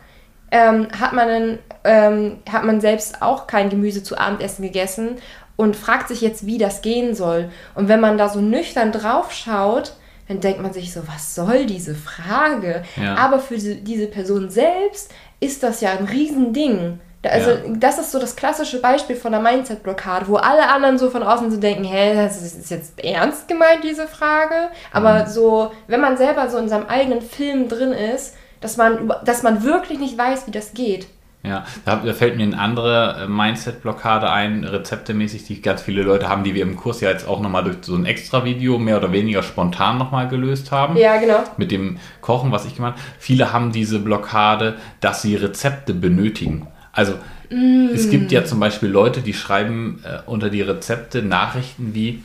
[0.51, 5.17] ähm, hat, man einen, ähm, hat man selbst auch kein Gemüse zu Abendessen gegessen
[5.55, 7.49] und fragt sich jetzt, wie das gehen soll.
[7.75, 9.93] Und wenn man da so nüchtern drauf schaut,
[10.29, 12.83] dann denkt man sich so, was soll diese Frage?
[12.95, 13.15] Ja.
[13.15, 16.99] Aber für diese Person selbst ist das ja ein Riesending.
[17.23, 17.57] Also, ja.
[17.67, 21.49] das ist so das klassische Beispiel von der Mindset-Blockade, wo alle anderen so von außen
[21.49, 24.69] so denken, hä, das ist jetzt ernst gemeint, diese Frage.
[24.93, 25.29] Aber mhm.
[25.29, 29.63] so, wenn man selber so in seinem eigenen Film drin ist, dass man, dass man
[29.63, 31.07] wirklich nicht weiß, wie das geht.
[31.41, 36.27] Ja, da, da, fällt mir eine andere äh, Mindset-Blockade ein, rezeptemäßig, die ganz viele Leute
[36.27, 38.97] haben, die wir im Kurs ja jetzt auch nochmal durch so ein extra Video mehr
[38.97, 40.97] oder weniger spontan nochmal gelöst haben.
[40.97, 41.43] Ja, genau.
[41.55, 43.03] Mit dem Kochen, was ich gemacht habe.
[43.19, 46.67] Viele haben diese Blockade, dass sie Rezepte benötigen.
[46.91, 47.13] Also
[47.49, 47.87] mm.
[47.93, 52.21] es gibt ja zum Beispiel Leute, die schreiben äh, unter die Rezepte Nachrichten wie,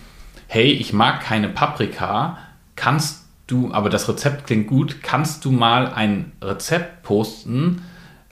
[0.49, 2.39] hey, ich mag keine Paprika,
[2.75, 7.83] kannst du, aber das Rezept klingt gut, kannst du mal ein Rezept posten,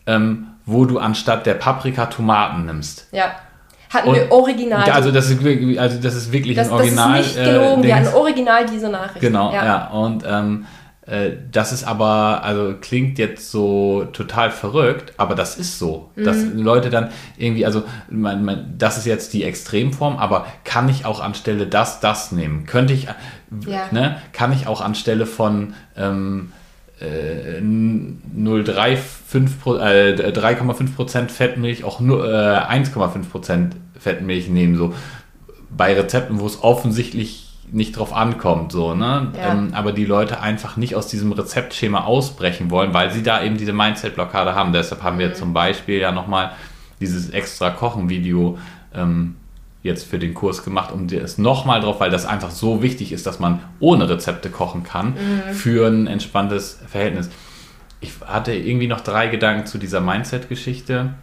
[0.06, 3.08] ähm, wo du anstatt der Paprika Tomaten nimmst.
[3.12, 3.32] Ja.
[3.90, 4.90] Hatten und, wir original.
[4.90, 5.44] Also das, ist,
[5.78, 7.18] also das ist wirklich das, ein Original.
[7.18, 9.20] Das ist nicht gelogen, äh, wir hatten original diese Nachricht.
[9.20, 9.64] Genau, ja.
[9.64, 9.86] ja.
[9.88, 10.66] Und ähm,
[11.06, 16.10] äh, das ist aber, also klingt jetzt so total verrückt, aber das ist so.
[16.14, 16.24] Mhm.
[16.24, 21.04] Dass Leute dann irgendwie, also man, man, das ist jetzt die Extremform, aber kann ich
[21.04, 22.66] auch anstelle das, das nehmen?
[22.66, 23.08] Könnte ich,
[23.66, 23.88] ja.
[23.90, 26.52] ne, kann ich auch anstelle von ähm,
[27.02, 34.94] 0,35 äh, 3,5% Fettmilch auch nur äh, 1,5% Fettmilch nehmen, so
[35.70, 39.32] bei Rezepten, wo es offensichtlich nicht drauf ankommt, so, ne?
[39.36, 39.52] Ja.
[39.52, 43.56] Ähm, aber die Leute einfach nicht aus diesem Rezeptschema ausbrechen wollen, weil sie da eben
[43.56, 44.74] diese Mindset-Blockade haben.
[44.74, 45.34] Deshalb haben wir mhm.
[45.34, 46.52] zum Beispiel ja nochmal
[47.00, 48.58] dieses extra Kochen-Video
[48.94, 49.36] ähm,
[49.82, 53.12] jetzt für den Kurs gemacht, um dir es nochmal drauf, weil das einfach so wichtig
[53.12, 55.52] ist, dass man ohne Rezepte kochen kann, mhm.
[55.52, 57.30] für ein entspanntes Verhältnis.
[58.00, 61.14] Ich hatte irgendwie noch drei Gedanken zu dieser Mindset-Geschichte.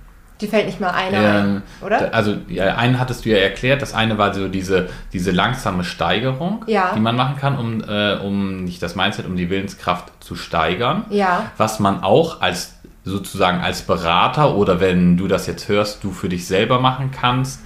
[0.41, 2.14] Die fällt nicht mal einer ähm, ein, oder?
[2.14, 3.82] Also ja, einen hattest du ja erklärt.
[3.82, 6.93] Das eine war so diese, diese langsame Steigerung, ja.
[6.95, 11.03] die man machen kann, um, äh, um nicht das Mindset, um die Willenskraft zu steigern.
[11.10, 11.51] Ja.
[11.57, 16.30] Was man auch als sozusagen als Berater oder wenn du das jetzt hörst, du für
[16.30, 17.60] dich selber machen kannst,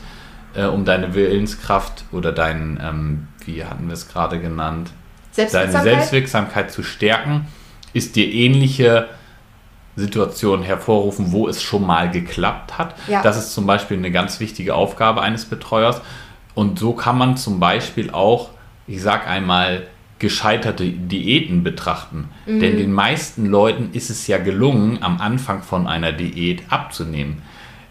[0.56, 4.92] äh, um deine Willenskraft oder dein, ähm, wie hatten wir es gerade genannt,
[5.36, 7.48] deine Selbstwirksamkeit zu stärken,
[7.94, 9.10] ist dir ähnliche
[9.96, 12.96] Situationen hervorrufen, wo es schon mal geklappt hat.
[13.08, 13.22] Ja.
[13.22, 16.02] Das ist zum Beispiel eine ganz wichtige Aufgabe eines Betreuers.
[16.56, 18.50] Und so kann man zum Beispiel auch,
[18.88, 19.88] ich sag einmal,
[20.20, 22.30] gescheiterte Diäten betrachten.
[22.46, 22.60] Mhm.
[22.60, 27.42] Denn den meisten Leuten ist es ja gelungen, am Anfang von einer Diät abzunehmen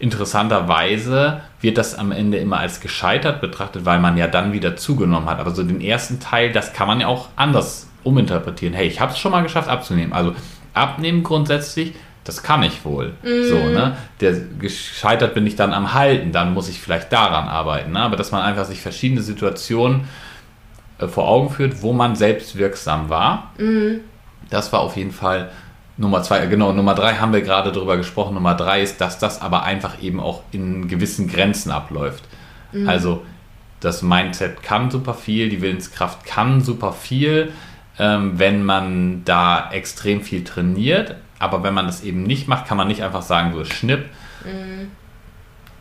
[0.02, 5.30] interessanterweise wird das am Ende immer als gescheitert betrachtet, weil man ja dann wieder zugenommen
[5.30, 5.38] hat.
[5.38, 8.74] Aber so den ersten Teil, das kann man ja auch anders uminterpretieren.
[8.74, 10.12] Hey, ich habe es schon mal geschafft abzunehmen.
[10.12, 10.34] Also
[10.74, 11.94] abnehmen grundsätzlich,
[12.24, 13.12] das kann ich wohl.
[13.22, 13.48] Mm.
[13.48, 13.96] So, ne?
[14.20, 17.92] Der gescheitert bin ich dann am Halten, dann muss ich vielleicht daran arbeiten.
[17.92, 18.00] Ne?
[18.00, 20.08] Aber dass man einfach sich verschiedene Situationen
[20.98, 23.52] äh, vor Augen führt, wo man selbst wirksam war.
[23.56, 24.00] Mm.
[24.50, 25.52] Das war auf jeden Fall
[25.96, 28.34] Nummer zwei, genau, Nummer drei haben wir gerade darüber gesprochen.
[28.34, 32.24] Nummer drei ist, dass das aber einfach eben auch in gewissen Grenzen abläuft.
[32.72, 32.88] Mhm.
[32.88, 33.22] Also
[33.80, 37.52] das Mindset kann super viel, die Willenskraft kann super viel,
[37.98, 41.16] ähm, wenn man da extrem viel trainiert.
[41.38, 44.06] Aber wenn man das eben nicht macht, kann man nicht einfach sagen, so schnipp,
[44.44, 44.92] mhm.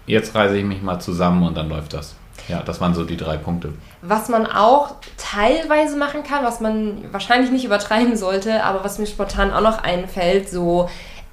[0.08, 2.16] jetzt reise ich mich mal zusammen und dann läuft das.
[2.48, 3.74] Ja, das waren so die drei Punkte.
[4.02, 9.08] Was man auch teilweise machen kann, was man wahrscheinlich nicht übertreiben sollte, aber was mir
[9.08, 10.90] spontan auch noch einfällt, so,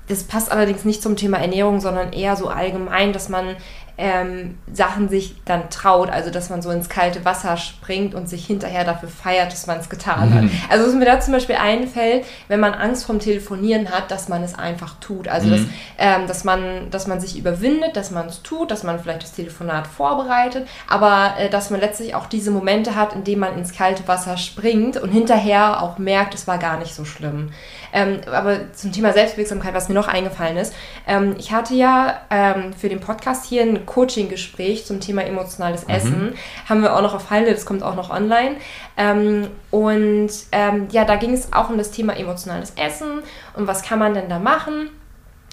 [0.09, 3.57] das passt allerdings nicht zum Thema Ernährung, sondern eher so allgemein, dass man
[3.99, 8.47] ähm, Sachen sich dann traut, also dass man so ins kalte Wasser springt und sich
[8.47, 10.43] hinterher dafür feiert, dass man es getan hat.
[10.45, 10.51] Mhm.
[10.71, 14.45] Also was mir da zum Beispiel einfällt, wenn man Angst vom Telefonieren hat, dass man
[14.45, 15.27] es einfach tut.
[15.27, 15.51] Also mhm.
[15.51, 15.61] dass,
[15.99, 19.33] ähm, dass, man, dass man sich überwindet, dass man es tut, dass man vielleicht das
[19.33, 23.73] Telefonat vorbereitet, aber äh, dass man letztlich auch diese Momente hat, in denen man ins
[23.73, 27.51] kalte Wasser springt und hinterher auch merkt, es war gar nicht so schlimm.
[27.93, 30.75] Ähm, aber zum Thema Selbstwirksamkeit, was mir noch eingefallen ist,
[31.07, 35.95] ähm, ich hatte ja ähm, für den Podcast hier ein Coaching-Gespräch zum Thema emotionales mhm.
[35.95, 36.35] Essen.
[36.69, 38.57] Haben wir auch noch auf Heile, das kommt auch noch online.
[38.97, 43.23] Ähm, und ähm, ja, da ging es auch um das Thema emotionales Essen
[43.57, 44.91] und was kann man denn da machen.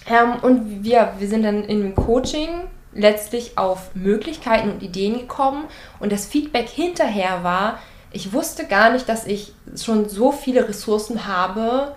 [0.07, 5.65] Ähm, und wir, wir sind dann in dem Coaching letztlich auf Möglichkeiten und Ideen gekommen
[5.99, 7.79] und das Feedback hinterher war,
[8.15, 11.95] ich wusste gar nicht, dass ich schon so viele Ressourcen habe,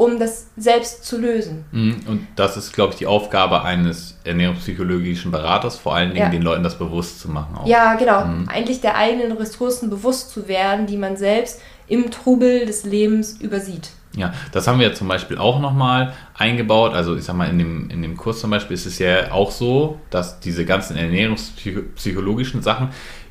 [0.00, 1.66] um das selbst zu lösen.
[1.72, 1.96] Mhm.
[2.06, 6.30] Und das ist, glaube ich, die Aufgabe eines ernährungspsychologischen Beraters, vor allen Dingen ja.
[6.30, 7.54] den Leuten das bewusst zu machen.
[7.58, 7.66] Auch.
[7.66, 8.24] Ja, genau.
[8.24, 8.48] Mhm.
[8.48, 13.90] Eigentlich der eigenen Ressourcen bewusst zu werden, die man selbst im Trubel des Lebens übersieht.
[14.16, 16.94] Ja, das haben wir ja zum Beispiel auch nochmal eingebaut.
[16.94, 19.50] Also ich sag mal, in dem, in dem Kurs zum Beispiel ist es ja auch
[19.50, 22.88] so, dass diese ganzen ernährungspsychologischen Sachen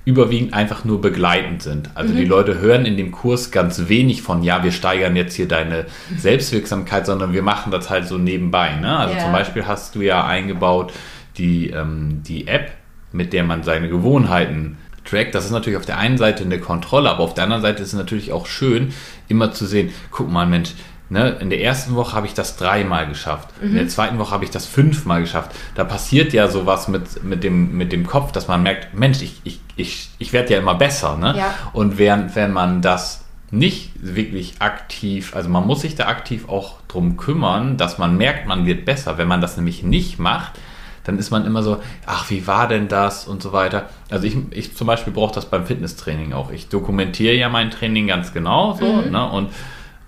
[0.09, 1.91] überwiegend einfach nur begleitend sind.
[1.93, 2.17] Also mhm.
[2.17, 5.85] die Leute hören in dem Kurs ganz wenig von, ja, wir steigern jetzt hier deine
[6.17, 8.75] Selbstwirksamkeit, sondern wir machen das halt so nebenbei.
[8.75, 8.97] Ne?
[8.97, 9.23] Also yeah.
[9.23, 10.93] zum Beispiel hast du ja eingebaut
[11.37, 12.71] die, ähm, die App,
[13.11, 15.35] mit der man seine Gewohnheiten trackt.
[15.35, 17.89] Das ist natürlich auf der einen Seite eine Kontrolle, aber auf der anderen Seite ist
[17.89, 18.91] es natürlich auch schön,
[19.27, 20.71] immer zu sehen, guck mal, Mensch,
[21.11, 23.49] Ne, in der ersten Woche habe ich das dreimal geschafft.
[23.59, 23.69] Mhm.
[23.69, 23.89] In der mhm.
[23.89, 25.51] zweiten Woche habe ich das fünfmal geschafft.
[25.73, 29.41] Da passiert ja sowas mit, mit, dem, mit dem Kopf, dass man merkt, Mensch, ich,
[29.43, 31.17] ich, ich, ich werde ja immer besser.
[31.17, 31.33] Ne?
[31.35, 31.55] Ja.
[31.73, 36.75] Und während, wenn man das nicht wirklich aktiv, also man muss sich da aktiv auch
[36.87, 39.17] drum kümmern, dass man merkt, man wird besser.
[39.17, 40.59] Wenn man das nämlich nicht macht,
[41.05, 43.89] dann ist man immer so, ach, wie war denn das und so weiter.
[44.11, 46.51] Also ich, ich zum Beispiel brauche das beim Fitnesstraining auch.
[46.51, 49.11] Ich dokumentiere ja mein Training ganz genau so, mhm.
[49.11, 49.27] ne?
[49.27, 49.49] Und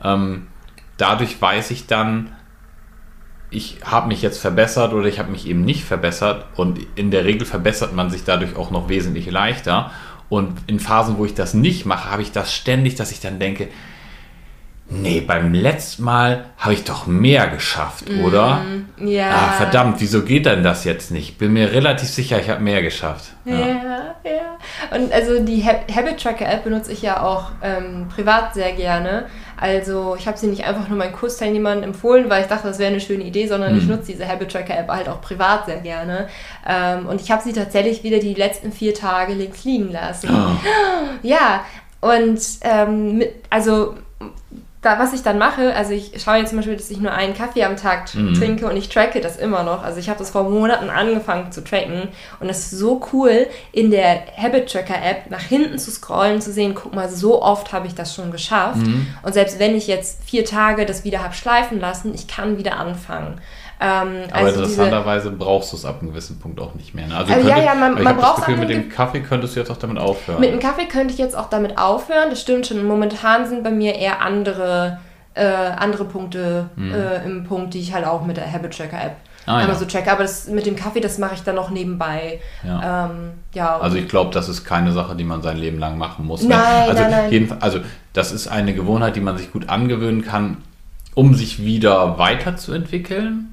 [0.03, 0.47] ähm,
[1.01, 2.31] dadurch weiß ich dann,
[3.49, 7.25] ich habe mich jetzt verbessert oder ich habe mich eben nicht verbessert und in der
[7.25, 9.91] Regel verbessert man sich dadurch auch noch wesentlich leichter.
[10.29, 13.39] Und in Phasen, wo ich das nicht mache, habe ich das ständig, dass ich dann
[13.39, 13.67] denke,
[14.91, 18.61] nee, beim letzten Mal habe ich doch mehr geschafft, mm, oder?
[18.97, 19.31] Ja.
[19.31, 21.37] Ah, verdammt, wieso geht denn das jetzt nicht?
[21.37, 23.31] Bin mir relativ sicher, ich habe mehr geschafft.
[23.45, 23.55] Ja.
[23.55, 24.95] ja, ja.
[24.95, 29.25] Und also die Habit Tracker App benutze ich ja auch ähm, privat sehr gerne.
[29.57, 32.91] Also ich habe sie nicht einfach nur meinen Kursteilnehmern empfohlen, weil ich dachte, das wäre
[32.91, 33.79] eine schöne Idee, sondern mhm.
[33.79, 36.27] ich nutze diese Habit Tracker App halt auch privat sehr gerne.
[36.67, 40.29] Ähm, und ich habe sie tatsächlich wieder die letzten vier Tage links liegen lassen.
[40.31, 40.51] Oh.
[41.23, 41.65] Ja,
[41.99, 43.95] und ähm, mit, also
[44.81, 47.35] da, was ich dann mache, also ich schaue jetzt zum Beispiel, dass ich nur einen
[47.35, 48.33] Kaffee am Tag mhm.
[48.33, 49.83] trinke und ich tracke das immer noch.
[49.83, 52.07] Also ich habe das vor Monaten angefangen zu tracken
[52.39, 56.51] und es ist so cool, in der Habit Tracker App nach hinten zu scrollen, zu
[56.51, 58.77] sehen, guck mal, so oft habe ich das schon geschafft.
[58.77, 59.05] Mhm.
[59.21, 62.77] Und selbst wenn ich jetzt vier Tage das wieder habe schleifen lassen, ich kann wieder
[62.77, 63.39] anfangen.
[63.83, 67.07] Ähm, Aber also interessanterweise diese, brauchst du es ab einem gewissen Punkt auch nicht mehr.
[67.07, 67.17] Ne?
[67.17, 69.59] Also, also könnte, ja, ja, man, man braucht das Gefühl, mit dem Kaffee könntest du
[69.59, 70.39] jetzt auch damit aufhören.
[70.39, 72.85] Mit dem Kaffee könnte ich jetzt auch damit aufhören, das stimmt schon.
[72.85, 74.70] Momentan sind bei mir eher andere,
[75.33, 76.93] äh, andere Punkte hm.
[76.93, 79.15] äh, im Punkt, die ich halt auch mit der Habit Tracker App
[79.45, 79.79] ah, einmal ja.
[79.79, 80.11] so checke.
[80.11, 82.39] Aber das mit dem Kaffee, das mache ich dann noch nebenbei.
[82.63, 83.05] Ja.
[83.05, 86.25] Ähm, ja also ich glaube, das ist keine Sache, die man sein Leben lang machen
[86.25, 86.43] muss.
[86.43, 87.31] Nein, also, nein, nein.
[87.31, 87.79] Jedenfalls, also
[88.13, 90.57] das ist eine Gewohnheit, die man sich gut angewöhnen kann,
[91.15, 93.51] um sich wieder weiterzuentwickeln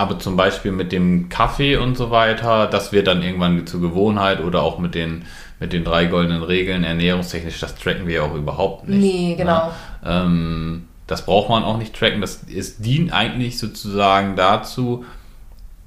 [0.00, 4.40] aber zum Beispiel mit dem Kaffee und so weiter, das wird dann irgendwann zur Gewohnheit
[4.40, 5.26] oder auch mit den,
[5.58, 8.98] mit den drei goldenen Regeln ernährungstechnisch, das tracken wir ja auch überhaupt nicht.
[8.98, 9.36] Nee, ne?
[9.36, 9.66] genau.
[9.66, 9.72] Ne?
[10.04, 12.20] Ähm, das braucht man auch nicht tracken.
[12.20, 15.04] Das, es dient eigentlich sozusagen dazu,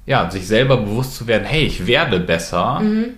[0.06, 3.14] ja, sich selber bewusst zu werden, hey, ich werde besser Mhm.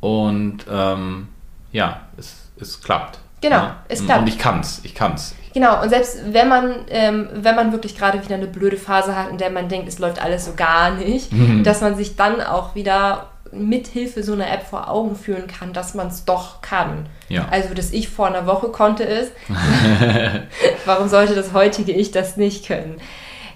[0.00, 1.28] und ähm,
[1.72, 3.18] ja, es, es klappt.
[3.40, 3.76] Genau, Ja.
[3.88, 4.22] es klappt.
[4.22, 5.34] Und ich kann's, ich kann's.
[5.52, 9.30] Genau, und selbst wenn man, ähm, wenn man wirklich gerade wieder eine blöde Phase hat,
[9.30, 11.30] in der man denkt, es läuft alles so gar nicht,
[11.62, 15.72] dass man sich dann auch wieder mit Hilfe so einer App vor Augen führen kann,
[15.72, 17.06] dass man es doch kann.
[17.28, 17.48] Ja.
[17.50, 19.30] Also, dass ich vor einer Woche konnte es.
[20.84, 23.00] Warum sollte das heutige Ich das nicht können?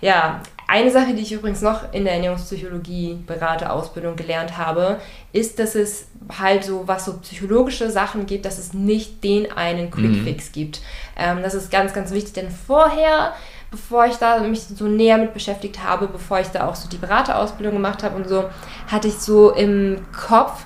[0.01, 5.01] Ja, eine Sache, die ich übrigens noch in der Ernährungspsychologie Beraterausbildung gelernt habe,
[5.33, 9.91] ist, dass es halt so, was so psychologische Sachen gibt, dass es nicht den einen
[9.91, 10.83] Quickfix gibt.
[11.17, 13.33] Ähm, das ist ganz, ganz wichtig, denn vorher,
[13.71, 16.97] bevor ich da mich so näher mit beschäftigt habe, bevor ich da auch so die
[16.97, 18.45] Beraterausbildung gemacht habe und so,
[18.87, 20.65] hatte ich so im Kopf,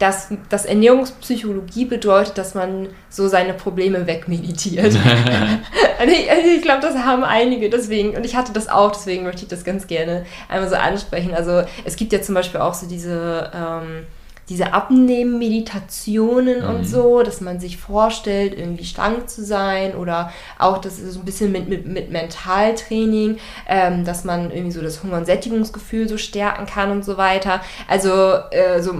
[0.00, 4.94] dass, dass Ernährungspsychologie bedeutet, dass man so seine Probleme wegmeditiert.
[6.02, 9.24] und ich, also ich glaube, das haben einige deswegen, und ich hatte das auch, deswegen
[9.24, 11.34] möchte ich das ganz gerne einmal so ansprechen.
[11.34, 14.06] Also es gibt ja zum Beispiel auch so diese, ähm,
[14.50, 20.98] diese Abnehmen-Meditationen und so, dass man sich vorstellt, irgendwie schlank zu sein oder auch das
[20.98, 23.38] ist so ein bisschen mit, mit, mit Mentaltraining,
[23.68, 27.60] ähm, dass man irgendwie so das Hunger- und Sättigungsgefühl so stärken kann und so weiter.
[27.86, 28.10] Also
[28.50, 28.92] äh, so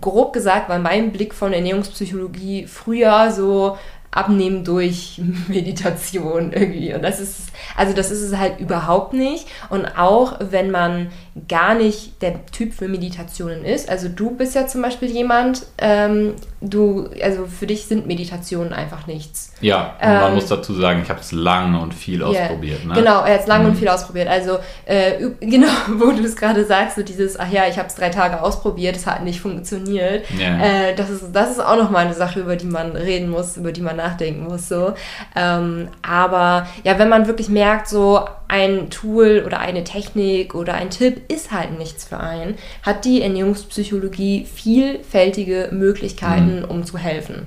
[0.00, 3.76] grob gesagt war mein Blick von Ernährungspsychologie früher so
[4.16, 6.94] abnehmen durch Meditation irgendwie.
[6.94, 9.46] Und das ist, also das ist es halt überhaupt nicht.
[9.70, 11.10] Und auch wenn man
[11.48, 16.34] gar nicht der Typ für Meditationen ist, also du bist ja zum Beispiel jemand, ähm,
[16.70, 19.52] du, also für dich sind Meditationen einfach nichts.
[19.60, 22.84] Ja, und man Ähm, muss dazu sagen, ich habe es lange und viel Ja, ausprobiert.
[22.84, 22.94] Ne?
[22.94, 23.70] Genau, er hat es lange Mhm.
[23.70, 24.28] und viel ausprobiert.
[24.28, 27.94] Also, äh, genau, wo du es gerade sagst, so dieses, ach ja, ich habe es
[27.94, 30.24] drei Tage ausprobiert, es hat nicht funktioniert.
[30.38, 30.58] Ja.
[30.58, 33.72] Äh, das, ist, das ist auch nochmal eine Sache, über die man reden muss, über
[33.72, 34.68] die man nachdenken muss.
[34.68, 34.92] So.
[35.34, 40.90] Ähm, aber ja, wenn man wirklich merkt, so ein Tool oder eine Technik oder ein
[40.90, 42.54] Tipp ist halt nichts für einen,
[42.84, 47.46] hat die Ernährungspsychologie vielfältige Möglichkeiten, um zu helfen.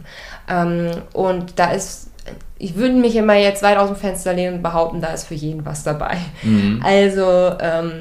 [0.49, 2.11] Ähm, und da ist,
[2.57, 5.35] ich würde mich immer jetzt weit aus dem Fenster lehnen und behaupten, da ist für
[5.35, 6.17] jeden was dabei.
[6.83, 7.93] Also, ähm,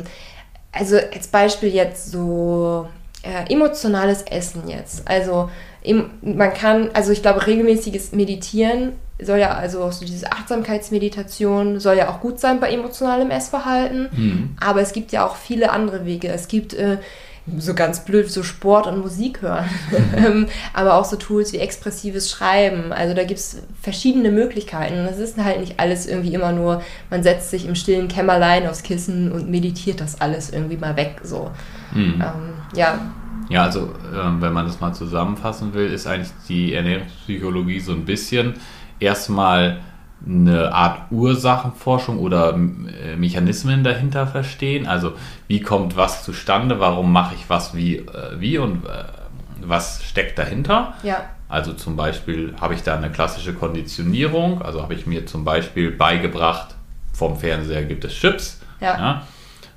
[0.73, 2.89] also als Beispiel jetzt so
[3.23, 5.09] äh, emotionales Essen jetzt.
[5.09, 5.51] Also
[5.83, 11.81] im, man kann, also ich glaube, regelmäßiges Meditieren soll ja, also auch so diese Achtsamkeitsmeditation
[11.81, 14.09] soll ja auch gut sein bei emotionalem Essverhalten.
[14.61, 16.29] Aber es gibt ja auch viele andere Wege.
[16.29, 16.99] Es gibt äh,
[17.59, 19.65] so ganz blöd so Sport und Musik hören,
[20.17, 22.93] Ähm, aber auch so Tools wie expressives Schreiben.
[22.93, 25.07] Also da gibt es verschiedene Möglichkeiten.
[25.07, 28.83] Das ist halt nicht alles irgendwie immer nur, man setzt sich im stillen Kämmerlein aufs
[28.83, 31.21] Kissen und meditiert das alles irgendwie mal weg.
[31.23, 31.51] So.
[31.95, 32.15] Mhm.
[32.21, 32.99] Ähm, ja,
[33.49, 38.05] Ja, also ähm, wenn man das mal zusammenfassen will, ist eigentlich die Ernährungspsychologie so ein
[38.05, 38.55] bisschen
[39.01, 39.81] erstmal
[40.27, 44.87] eine Art Ursachenforschung oder äh, Mechanismen dahinter verstehen.
[44.87, 45.13] Also
[45.47, 48.05] wie kommt was zustande, warum mache ich was wie, äh,
[48.39, 49.05] wie und äh,
[49.63, 50.95] was steckt dahinter.
[51.03, 55.45] ja, Also zum Beispiel habe ich da eine klassische Konditionierung, also habe ich mir zum
[55.45, 56.75] Beispiel beigebracht,
[57.13, 58.61] vom Fernseher gibt es Chips.
[58.81, 59.23] Ja.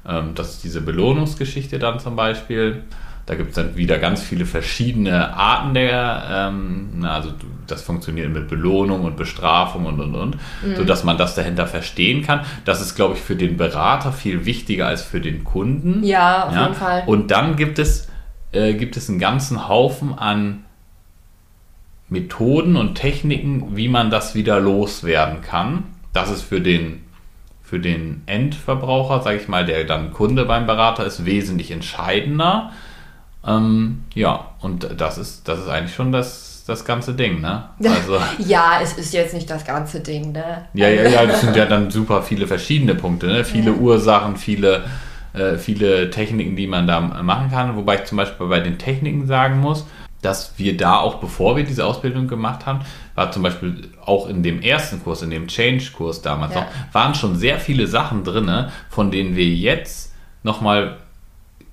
[0.07, 2.83] Ähm, das ist diese Belohnungsgeschichte dann zum Beispiel.
[3.25, 7.31] Da gibt es dann wieder ganz viele verschiedene Arten der, ähm, na, also
[7.67, 10.37] das funktioniert mit Belohnung und Bestrafung und und und,
[10.75, 12.41] sodass man das dahinter verstehen kann.
[12.65, 16.03] Das ist, glaube ich, für den Berater viel wichtiger als für den Kunden.
[16.03, 17.03] ja, auf jeden Fall.
[17.05, 18.09] Und dann gibt es,
[18.51, 20.65] äh, gibt es einen ganzen Haufen an
[22.09, 25.85] Methoden und Techniken, wie man das wieder loswerden kann.
[26.11, 27.05] Das ist für den,
[27.63, 32.73] für den Endverbraucher, sage ich mal, der dann Kunde beim Berater ist, wesentlich entscheidender.
[33.45, 37.69] Ähm, ja, und das ist, das ist eigentlich schon das, das ganze Ding, ne?
[37.83, 40.65] Also, ja, es ist jetzt nicht das ganze Ding, ne?
[40.73, 43.43] ja, ja, ja, das sind ja dann super viele verschiedene Punkte, ne?
[43.43, 43.77] Viele Ja.
[43.77, 44.83] Ursachen, viele,
[45.33, 47.75] äh, viele Techniken, die man da machen kann.
[47.75, 49.87] Wobei ich zum Beispiel bei den Techniken sagen muss,
[50.21, 52.81] dass wir da auch, bevor wir diese Ausbildung gemacht haben,
[53.15, 56.61] war zum Beispiel auch in dem ersten Kurs, in dem Change-Kurs damals Ja.
[56.61, 60.13] noch, waren schon sehr viele Sachen drin, von denen wir jetzt
[60.43, 60.97] nochmal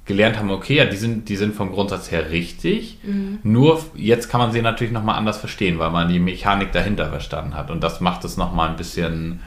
[0.08, 2.98] gelernt haben, okay, ja, die sind, die sind vom Grundsatz her richtig.
[3.44, 7.54] Nur jetzt kann man sie natürlich nochmal anders verstehen, weil man die Mechanik dahinter verstanden
[7.54, 7.70] hat.
[7.70, 9.40] Und das macht es nochmal ein bisschen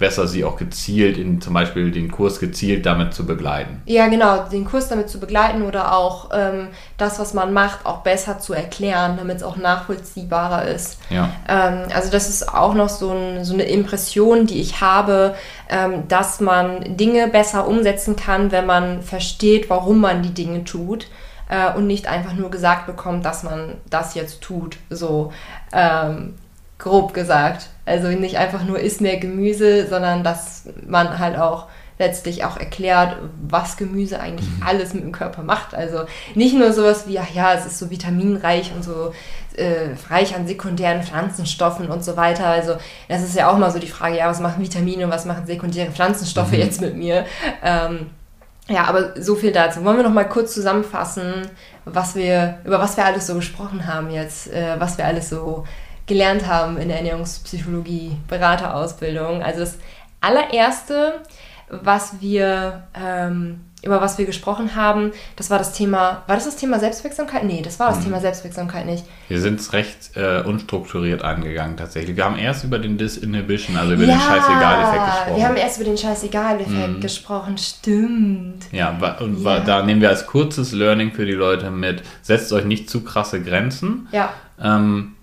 [0.00, 3.82] besser, sie auch gezielt in zum Beispiel den Kurs gezielt damit zu begleiten.
[3.84, 7.98] Ja, genau, den Kurs damit zu begleiten oder auch ähm, das, was man macht, auch
[7.98, 10.98] besser zu erklären, damit es auch nachvollziehbarer ist.
[11.10, 11.28] Ja.
[11.46, 15.34] Ähm, also das ist auch noch so, ein, so eine Impression, die ich habe,
[15.68, 21.08] ähm, dass man Dinge besser umsetzen kann, wenn man versteht, warum man die Dinge tut
[21.50, 24.78] äh, und nicht einfach nur gesagt bekommt, dass man das jetzt tut.
[24.88, 25.30] So
[25.74, 26.36] ähm,
[26.80, 27.68] grob gesagt.
[27.86, 31.68] Also nicht einfach nur isst mehr Gemüse, sondern dass man halt auch
[32.00, 33.16] letztlich auch erklärt,
[33.46, 34.62] was Gemüse eigentlich mhm.
[34.66, 35.74] alles mit dem Körper macht.
[35.74, 36.04] Also
[36.34, 39.12] nicht nur sowas wie, ach ja, es ist so vitaminreich und so
[39.56, 42.46] äh, reich an sekundären Pflanzenstoffen und so weiter.
[42.46, 42.76] Also
[43.08, 45.46] das ist ja auch mal so die Frage, ja, was machen Vitamine und was machen
[45.46, 46.58] sekundäre Pflanzenstoffe mhm.
[46.58, 47.26] jetzt mit mir?
[47.62, 48.06] Ähm,
[48.66, 49.84] ja, aber so viel dazu.
[49.84, 51.48] Wollen wir noch mal kurz zusammenfassen,
[51.84, 55.64] was wir, über was wir alles so gesprochen haben jetzt, äh, was wir alles so
[56.06, 59.42] gelernt haben in der Ernährungspsychologie, Beraterausbildung.
[59.42, 59.78] Also das
[60.20, 61.20] allererste,
[61.68, 66.56] was wir ähm, über was wir gesprochen haben, das war das Thema, war das das
[66.56, 67.44] Thema Selbstwirksamkeit?
[67.44, 68.04] Nee, das war das hm.
[68.04, 69.04] Thema Selbstwirksamkeit nicht.
[69.28, 72.16] Wir sind es recht äh, unstrukturiert angegangen tatsächlich.
[72.16, 75.36] Wir haben erst über den Disinhibition, also über ja, den Scheißegal-Effekt gesprochen.
[75.36, 77.00] wir haben erst über den Scheißegal-Effekt hm.
[77.00, 78.64] gesprochen, stimmt.
[78.72, 79.60] Ja, und ja.
[79.60, 83.42] da nehmen wir als kurzes Learning für die Leute mit, setzt euch nicht zu krasse
[83.42, 84.08] Grenzen.
[84.12, 84.34] Ja.
[84.62, 85.16] Ähm,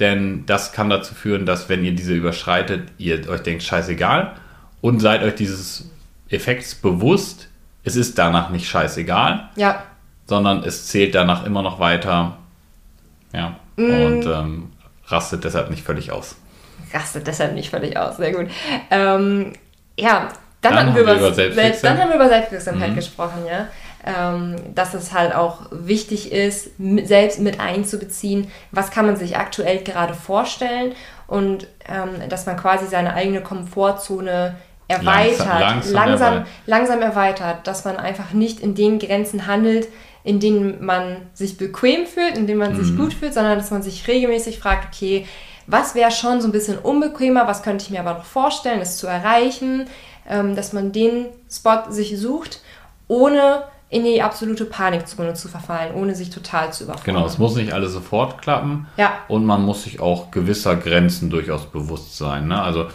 [0.00, 4.34] denn das kann dazu führen, dass wenn ihr diese überschreitet, ihr euch denkt, scheißegal
[4.80, 5.90] und seid euch dieses
[6.28, 7.48] Effekts bewusst,
[7.84, 9.82] es ist danach nicht scheißegal, ja.
[10.26, 12.38] sondern es zählt danach immer noch weiter.
[13.32, 13.56] Ja.
[13.76, 13.90] Mm.
[13.90, 14.72] Und ähm,
[15.06, 16.36] rastet deshalb nicht völlig aus.
[16.92, 18.48] Rastet deshalb nicht völlig aus, sehr gut.
[18.90, 19.52] Ähm,
[19.98, 20.28] ja,
[20.60, 22.94] dann, dann, haben wir über, über dann haben wir über Selbstwirksamkeit mhm.
[22.96, 23.68] gesprochen, ja.
[24.06, 26.72] Ähm, dass es halt auch wichtig ist,
[27.04, 30.92] selbst mit einzubeziehen, was kann man sich aktuell gerade vorstellen
[31.26, 34.56] und ähm, dass man quasi seine eigene Komfortzone
[34.88, 36.48] erweitert, langsam, langsam, langsam, erweitert.
[36.66, 39.88] langsam erweitert, dass man einfach nicht in den Grenzen handelt,
[40.22, 42.84] in denen man sich bequem fühlt, in denen man mhm.
[42.84, 45.26] sich gut fühlt, sondern dass man sich regelmäßig fragt, okay,
[45.66, 48.96] was wäre schon so ein bisschen unbequemer, was könnte ich mir aber noch vorstellen, es
[48.96, 49.86] zu erreichen,
[50.28, 52.60] ähm, dass man den Spot sich sucht,
[53.08, 53.64] ohne
[53.94, 57.14] in die absolute Panikzone zu verfallen, ohne sich total zu überfordern.
[57.14, 58.88] Genau, es muss nicht alles sofort klappen.
[58.96, 59.12] Ja.
[59.28, 62.48] Und man muss sich auch gewisser Grenzen durchaus bewusst sein.
[62.48, 62.60] Ne?
[62.60, 62.86] Also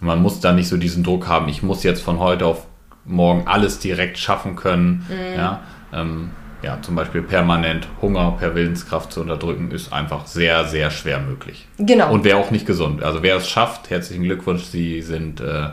[0.00, 2.66] man muss da nicht so diesen Druck haben, ich muss jetzt von heute auf
[3.06, 5.06] morgen alles direkt schaffen können.
[5.08, 5.38] Mhm.
[5.38, 6.30] Ja, ähm,
[6.62, 11.66] ja, zum Beispiel permanent Hunger per Willenskraft zu unterdrücken, ist einfach sehr, sehr schwer möglich.
[11.78, 12.12] Genau.
[12.12, 13.02] Und wäre auch nicht gesund.
[13.02, 15.70] Also wer es schafft, herzlichen Glückwunsch, Sie sind äh,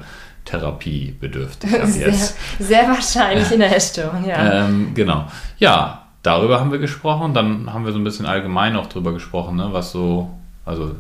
[0.50, 1.70] therapiebedürftig.
[1.86, 2.14] sehr,
[2.60, 4.66] sehr wahrscheinlich in der Essstörung, ja.
[4.66, 5.26] Ähm, genau.
[5.58, 7.34] Ja, darüber haben wir gesprochen.
[7.34, 10.30] Dann haben wir so ein bisschen allgemein auch drüber gesprochen, ne, was so,
[10.66, 10.96] also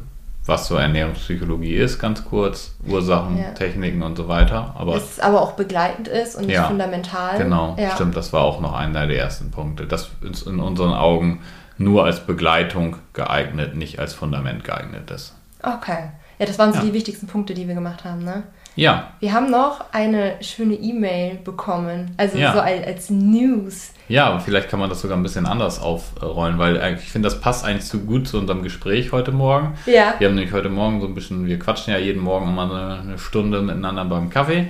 [0.45, 3.52] was so Ernährungspsychologie ist, ganz kurz, Ursachen, ja.
[3.52, 4.76] Techniken und so weiter.
[4.78, 7.38] Aber es aber auch begleitend ist und nicht ja, fundamental.
[7.38, 7.91] Genau, ja.
[7.91, 9.86] stimmt, das war auch noch einer der ersten Punkte.
[9.86, 11.41] Das ist in unseren Augen
[11.78, 15.36] nur als Begleitung geeignet, nicht als Fundament geeignet ist.
[15.62, 16.10] Okay.
[16.39, 18.43] Ja, das waren so die wichtigsten Punkte, die wir gemacht haben, ne?
[18.76, 19.11] Ja.
[19.20, 23.91] Wir haben noch eine schöne E-Mail bekommen, also so als, als News.
[24.07, 27.65] Ja, vielleicht kann man das sogar ein bisschen anders aufrollen, weil ich finde, das passt
[27.65, 29.76] eigentlich so gut zu unserem Gespräch heute Morgen.
[29.86, 30.15] Ja.
[30.17, 33.01] Wir haben nämlich heute Morgen so ein bisschen, wir quatschen ja jeden Morgen immer eine,
[33.01, 34.67] eine Stunde miteinander beim Kaffee.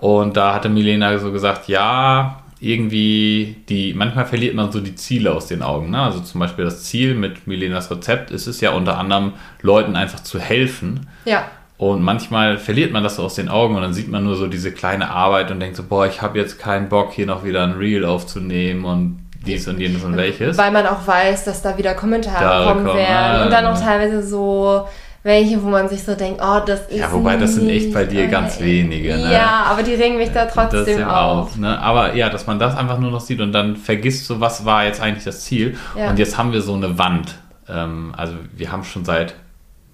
[0.00, 5.32] Und da hatte Milena so gesagt, ja, irgendwie die, manchmal verliert man so die Ziele
[5.32, 5.90] aus den Augen.
[5.90, 6.00] Ne?
[6.00, 9.32] Also zum Beispiel das Ziel mit Milenas Rezept ist es ja unter anderem,
[9.62, 11.06] Leuten einfach zu helfen.
[11.24, 11.44] Ja.
[11.80, 14.48] Und manchmal verliert man das so aus den Augen und dann sieht man nur so
[14.48, 17.62] diese kleine Arbeit und denkt so, boah, ich habe jetzt keinen Bock, hier noch wieder
[17.62, 20.58] ein Reel aufzunehmen und dies und jenes und welches.
[20.58, 23.06] Weil man auch weiß, dass da wieder Kommentare da kommen werden.
[23.08, 24.86] Ah, und dann auch teilweise so
[25.22, 26.98] welche, wo man sich so denkt, oh, das ist.
[26.98, 29.16] Ja, wobei das sind echt bei dir ganz wenige.
[29.16, 29.32] Ne?
[29.32, 31.52] Ja, aber die regen mich da trotzdem auf.
[31.52, 31.80] auf ne?
[31.80, 34.84] Aber ja, dass man das einfach nur noch sieht und dann vergisst so, was war
[34.84, 35.78] jetzt eigentlich das Ziel.
[35.96, 36.10] Ja.
[36.10, 37.36] Und jetzt haben wir so eine Wand.
[37.70, 39.34] Ähm, also wir haben schon seit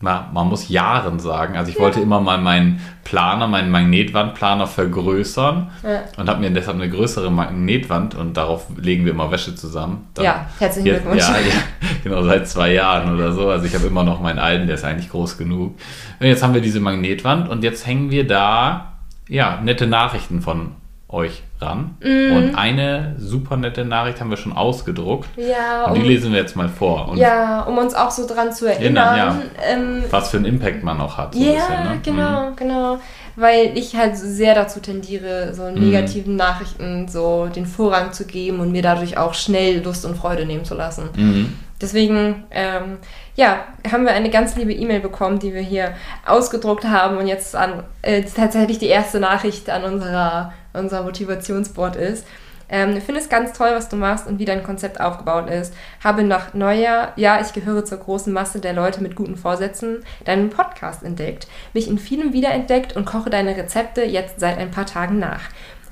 [0.01, 1.57] man, man muss Jahren sagen.
[1.57, 1.83] Also ich ja.
[1.83, 6.03] wollte immer mal meinen Planer, meinen Magnetwandplaner vergrößern ja.
[6.17, 10.09] und habe mir deshalb eine größere Magnetwand und darauf legen wir immer Wäsche zusammen.
[10.15, 11.23] Dann ja, herzlichen Glückwunsch.
[11.23, 11.55] Ja, ja,
[12.05, 13.49] genau, seit zwei Jahren oder so.
[13.49, 15.77] Also ich habe immer noch meinen alten, der ist eigentlich groß genug.
[16.21, 18.93] Und jetzt haben wir diese Magnetwand und jetzt hängen wir da
[19.29, 20.73] ja, nette Nachrichten von
[21.09, 21.97] euch ran.
[22.01, 22.37] Mm.
[22.37, 25.29] Und eine super nette Nachricht haben wir schon ausgedruckt.
[25.37, 25.85] Ja.
[25.87, 27.09] Und die um, lesen wir jetzt mal vor.
[27.09, 29.17] Und ja, um uns auch so dran zu erinnern.
[29.17, 31.35] Ja, ähm, was für einen Impact man auch hat.
[31.35, 32.01] So ja, bisschen, ne?
[32.03, 32.57] genau, mhm.
[32.57, 32.99] genau.
[33.37, 35.75] Weil ich halt sehr dazu tendiere, so mhm.
[35.75, 36.37] negativen mm.
[36.37, 40.65] Nachrichten so den Vorrang zu geben und mir dadurch auch schnell Lust und Freude nehmen
[40.65, 41.11] zu lassen.
[41.15, 41.53] Mhm.
[41.81, 42.99] Deswegen, ähm,
[43.35, 45.93] ja, haben wir eine ganz liebe E-Mail bekommen, die wir hier
[46.25, 52.27] ausgedruckt haben und jetzt an äh, tatsächlich die erste Nachricht an unserer, unser Motivationsboard ist.
[52.69, 55.73] Ähm, finde es ganz toll, was du machst und wie dein Konzept aufgebaut ist.
[56.03, 60.51] Habe nach Neujahr, ja, ich gehöre zur großen Masse der Leute mit guten Vorsätzen, deinen
[60.51, 65.19] Podcast entdeckt, mich in vielem wiederentdeckt und koche deine Rezepte jetzt seit ein paar Tagen
[65.19, 65.43] nach.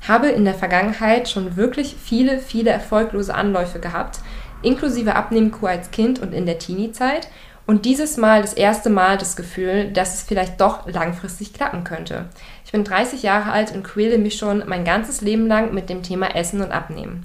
[0.06, 4.18] Habe in der Vergangenheit schon wirklich viele, viele erfolglose Anläufe gehabt,
[4.62, 7.28] inklusive Abnehmkur als Kind und in der Teenie-Zeit.
[7.66, 12.26] Und dieses Mal das erste Mal das Gefühl, dass es vielleicht doch langfristig klappen könnte.
[12.64, 16.02] Ich bin 30 Jahre alt und quäle mich schon mein ganzes Leben lang mit dem
[16.02, 17.22] Thema Essen und Abnehmen.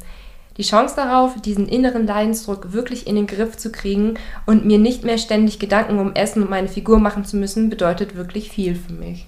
[0.58, 4.16] Die Chance darauf, diesen inneren Leidensdruck wirklich in den Griff zu kriegen
[4.46, 8.16] und mir nicht mehr ständig Gedanken um Essen und meine Figur machen zu müssen, bedeutet
[8.16, 9.26] wirklich viel für mich.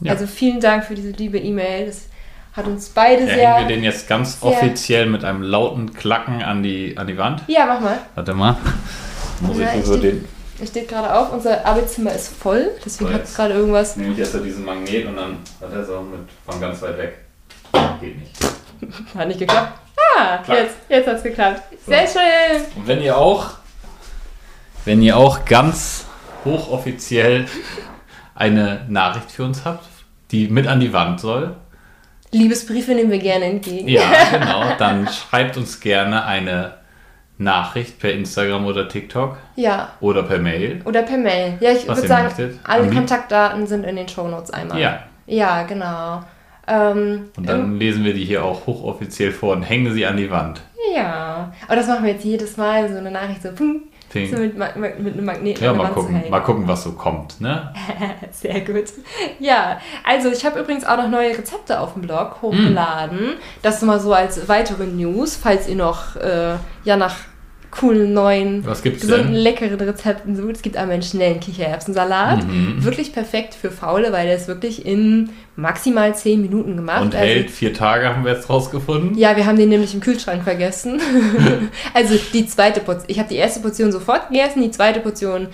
[0.00, 0.12] Ja.
[0.12, 1.86] Also vielen Dank für diese liebe E-Mail.
[1.86, 2.08] Das
[2.54, 3.54] hat uns beide Ja, sehr.
[3.54, 7.42] hängen wir den jetzt ganz offiziell mit einem lauten Klacken an die, an die Wand?
[7.46, 7.98] ja, mach mal.
[8.16, 8.56] Warte mal.
[9.40, 10.24] Muss Ja, ich ich über steht- den.
[10.60, 13.96] Es steht gerade auf, unser Arbeitszimmer ist voll, deswegen hat es gerade irgendwas.
[13.96, 16.98] Nehme ich erst so diesen Magnet und dann hat er so mit von ganz weit
[16.98, 17.18] weg.
[18.00, 18.32] Geht nicht.
[19.16, 19.78] Hat nicht geklappt.
[20.16, 20.58] Ah, Klack.
[20.58, 21.62] jetzt, jetzt hat es geklappt.
[21.86, 22.62] Sehr schön.
[22.76, 23.50] Und wenn ihr auch,
[24.84, 26.04] wenn ihr auch ganz
[26.44, 27.46] hochoffiziell
[28.34, 29.86] eine Nachricht für uns habt,
[30.30, 31.56] die mit an die Wand soll,
[32.30, 33.88] Liebesbriefe nehmen wir gerne entgegen.
[33.88, 34.02] ja,
[34.32, 36.74] genau, dann schreibt uns gerne eine
[37.38, 39.92] Nachricht per Instagram oder TikTok Ja.
[40.00, 40.80] oder per Mail.
[40.84, 41.54] Oder per Mail.
[41.60, 42.58] Ja, ich würde sagen, möchtet.
[42.64, 44.78] alle Am Kontaktdaten sind in den Shownotes einmal.
[44.80, 45.00] Ja.
[45.26, 46.22] Ja, genau.
[46.66, 50.30] Ähm, Und dann lesen wir die hier auch hochoffiziell vor und hängen sie an die
[50.30, 50.60] Wand.
[50.94, 51.52] Ja.
[51.66, 53.82] Aber das machen wir jetzt jedes Mal, so eine Nachricht so, ping,
[54.14, 54.30] Ping.
[54.34, 57.72] so mit, Ma- mit einem Magneten Ja, mal gucken, mal gucken, was so kommt, ne?
[58.30, 58.84] Sehr gut.
[59.38, 63.34] Ja, also ich habe übrigens auch noch neue Rezepte auf dem Blog hochgeladen.
[63.62, 66.54] Das mal so als weitere News, falls ihr noch äh,
[66.84, 67.16] ja nach
[67.70, 69.42] coolen neuen Was gibt's gesunden, denn?
[69.42, 70.52] leckeren Rezepten sucht.
[70.56, 72.44] Es gibt einmal einen schnellen Kichererbsensalat.
[72.46, 72.84] Mhm.
[72.84, 77.02] Wirklich perfekt für Faule, weil der ist wirklich in maximal 10 Minuten gemacht.
[77.02, 79.16] Und Also- hält vier Tage, haben wir jetzt rausgefunden.
[79.16, 81.00] ja, wir haben den nämlich im Kühlschrank vergessen.
[81.94, 83.04] also die zweite Portion.
[83.08, 85.48] Ich habe die erste Portion sofort gegessen, die zweite Portion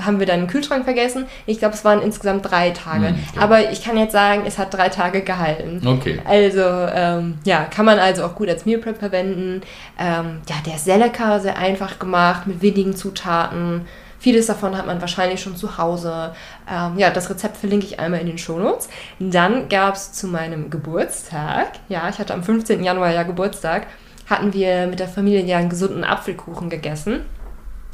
[0.00, 1.26] haben wir dann im Kühlschrank vergessen.
[1.44, 3.08] Ich glaube, es waren insgesamt drei Tage.
[3.08, 3.40] Hm, okay.
[3.40, 5.82] Aber ich kann jetzt sagen, es hat drei Tage gehalten.
[5.86, 6.20] Okay.
[6.24, 6.62] Also,
[6.94, 9.62] ähm, ja, kann man also auch gut als Meal Prep verwenden.
[9.98, 13.82] Ähm, ja, der ist sehr lecker, sehr einfach gemacht, mit wenigen Zutaten.
[14.22, 16.32] Vieles davon hat man wahrscheinlich schon zu Hause.
[16.70, 18.88] Ähm, ja, das Rezept verlinke ich einmal in den Shownotes.
[19.18, 22.84] Dann gab es zu meinem Geburtstag, ja, ich hatte am 15.
[22.84, 23.88] Januar ja Geburtstag,
[24.30, 27.22] hatten wir mit der Familie ja einen gesunden Apfelkuchen gegessen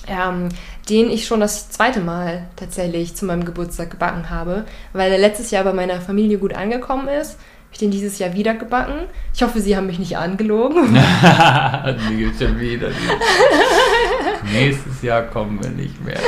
[0.09, 0.49] ähm,
[0.89, 5.51] den ich schon das zweite Mal tatsächlich zu meinem Geburtstag gebacken habe, weil er letztes
[5.51, 7.33] Jahr bei meiner Familie gut angekommen ist.
[7.33, 9.01] Habe ich den dieses Jahr wieder gebacken.
[9.35, 10.95] Ich hoffe, Sie haben mich nicht angelogen.
[12.11, 12.89] die gibt's schon wieder.
[14.53, 16.19] Nächstes Jahr kommen wir nicht mehr.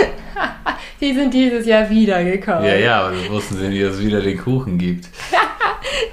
[1.01, 2.65] Die sind dieses Jahr wieder gekommen.
[2.65, 5.09] Ja, ja, aber wir wussten sie nicht, dass es wieder den Kuchen gibt.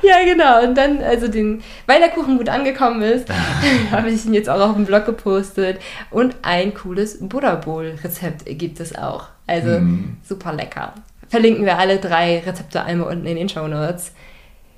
[0.01, 0.63] Ja, genau.
[0.63, 3.27] Und dann, also den, weil der Kuchen gut angekommen ist,
[3.91, 5.79] habe ich ihn jetzt auch auf dem Blog gepostet.
[6.11, 9.27] Und ein cooles Buddha Bowl Rezept gibt es auch.
[9.45, 10.17] Also Mm.
[10.23, 10.93] super lecker.
[11.29, 14.13] Verlinken wir alle drei Rezepte einmal unten in den Show Notes.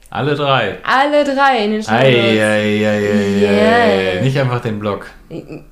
[0.10, 0.78] Alle drei.
[0.84, 2.06] Alle drei in den Show Notes.
[2.08, 3.42] Eieieiei.
[4.16, 4.22] Yeah.
[4.22, 5.08] Nicht einfach den Blog.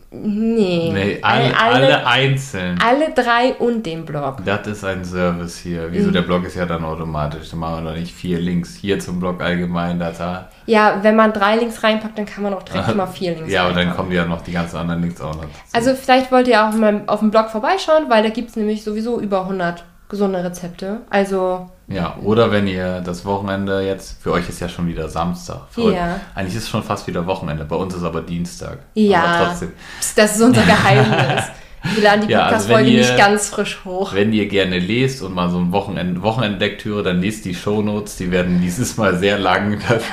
[0.09, 0.89] Nee.
[0.93, 2.79] Nee, alle, alle, einzeln.
[2.81, 4.37] alle drei und den Blog.
[4.45, 5.83] Das ist ein Service hier.
[5.83, 5.91] Mhm.
[5.91, 6.11] Wieso?
[6.11, 7.49] Der Blog ist ja dann automatisch.
[7.49, 8.75] Da machen wir doch nicht vier Links.
[8.75, 10.49] Hier zum Blog allgemein, da, da.
[10.65, 13.65] Ja, wenn man drei Links reinpackt, dann kann man auch direkt mal vier Links Ja,
[13.65, 15.41] aber dann kommen ja noch die ganzen anderen Links auch noch.
[15.41, 15.53] dazu.
[15.73, 18.83] Also vielleicht wollt ihr auch mal auf dem Blog vorbeischauen, weil da gibt es nämlich
[18.85, 21.01] sowieso über 100 gesunde Rezepte.
[21.09, 25.61] Also, Ja, oder wenn ihr das Wochenende jetzt, für euch ist ja schon wieder Samstag.
[25.71, 26.19] Für euch- Ja.
[26.35, 28.79] Eigentlich ist es schon fast wieder Wochenende, bei uns ist aber Dienstag.
[28.93, 29.23] Ja.
[29.23, 29.71] Aber trotzdem.
[30.15, 31.43] das ist unser Geheimnis.
[31.95, 34.13] Wir laden die Ja, also Podcast-Folge ihr- nicht ganz frisch hoch.
[34.13, 38.31] Wenn ihr gerne lest und mal so ein Wochenend, Wochenendlektüre, dann lest die Shownotes, die
[38.31, 39.77] werden dieses Mal sehr lang.
[39.87, 40.03] Das,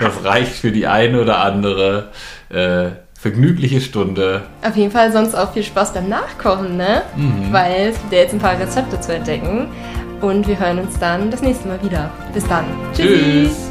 [0.00, 2.08] das reicht für die eine oder andere
[2.48, 4.42] äh, vergnügliche Stunde.
[4.66, 7.02] Auf jeden Fall sonst auch viel Spaß beim Nachkochen, ne?
[7.14, 7.52] Mhm.
[7.52, 9.68] Weil es gibt ja jetzt ein paar Rezepte zu entdecken.
[10.20, 12.10] Und wir hören uns dann das nächste Mal wieder.
[12.34, 12.64] Bis dann.
[12.94, 13.69] Tschüss.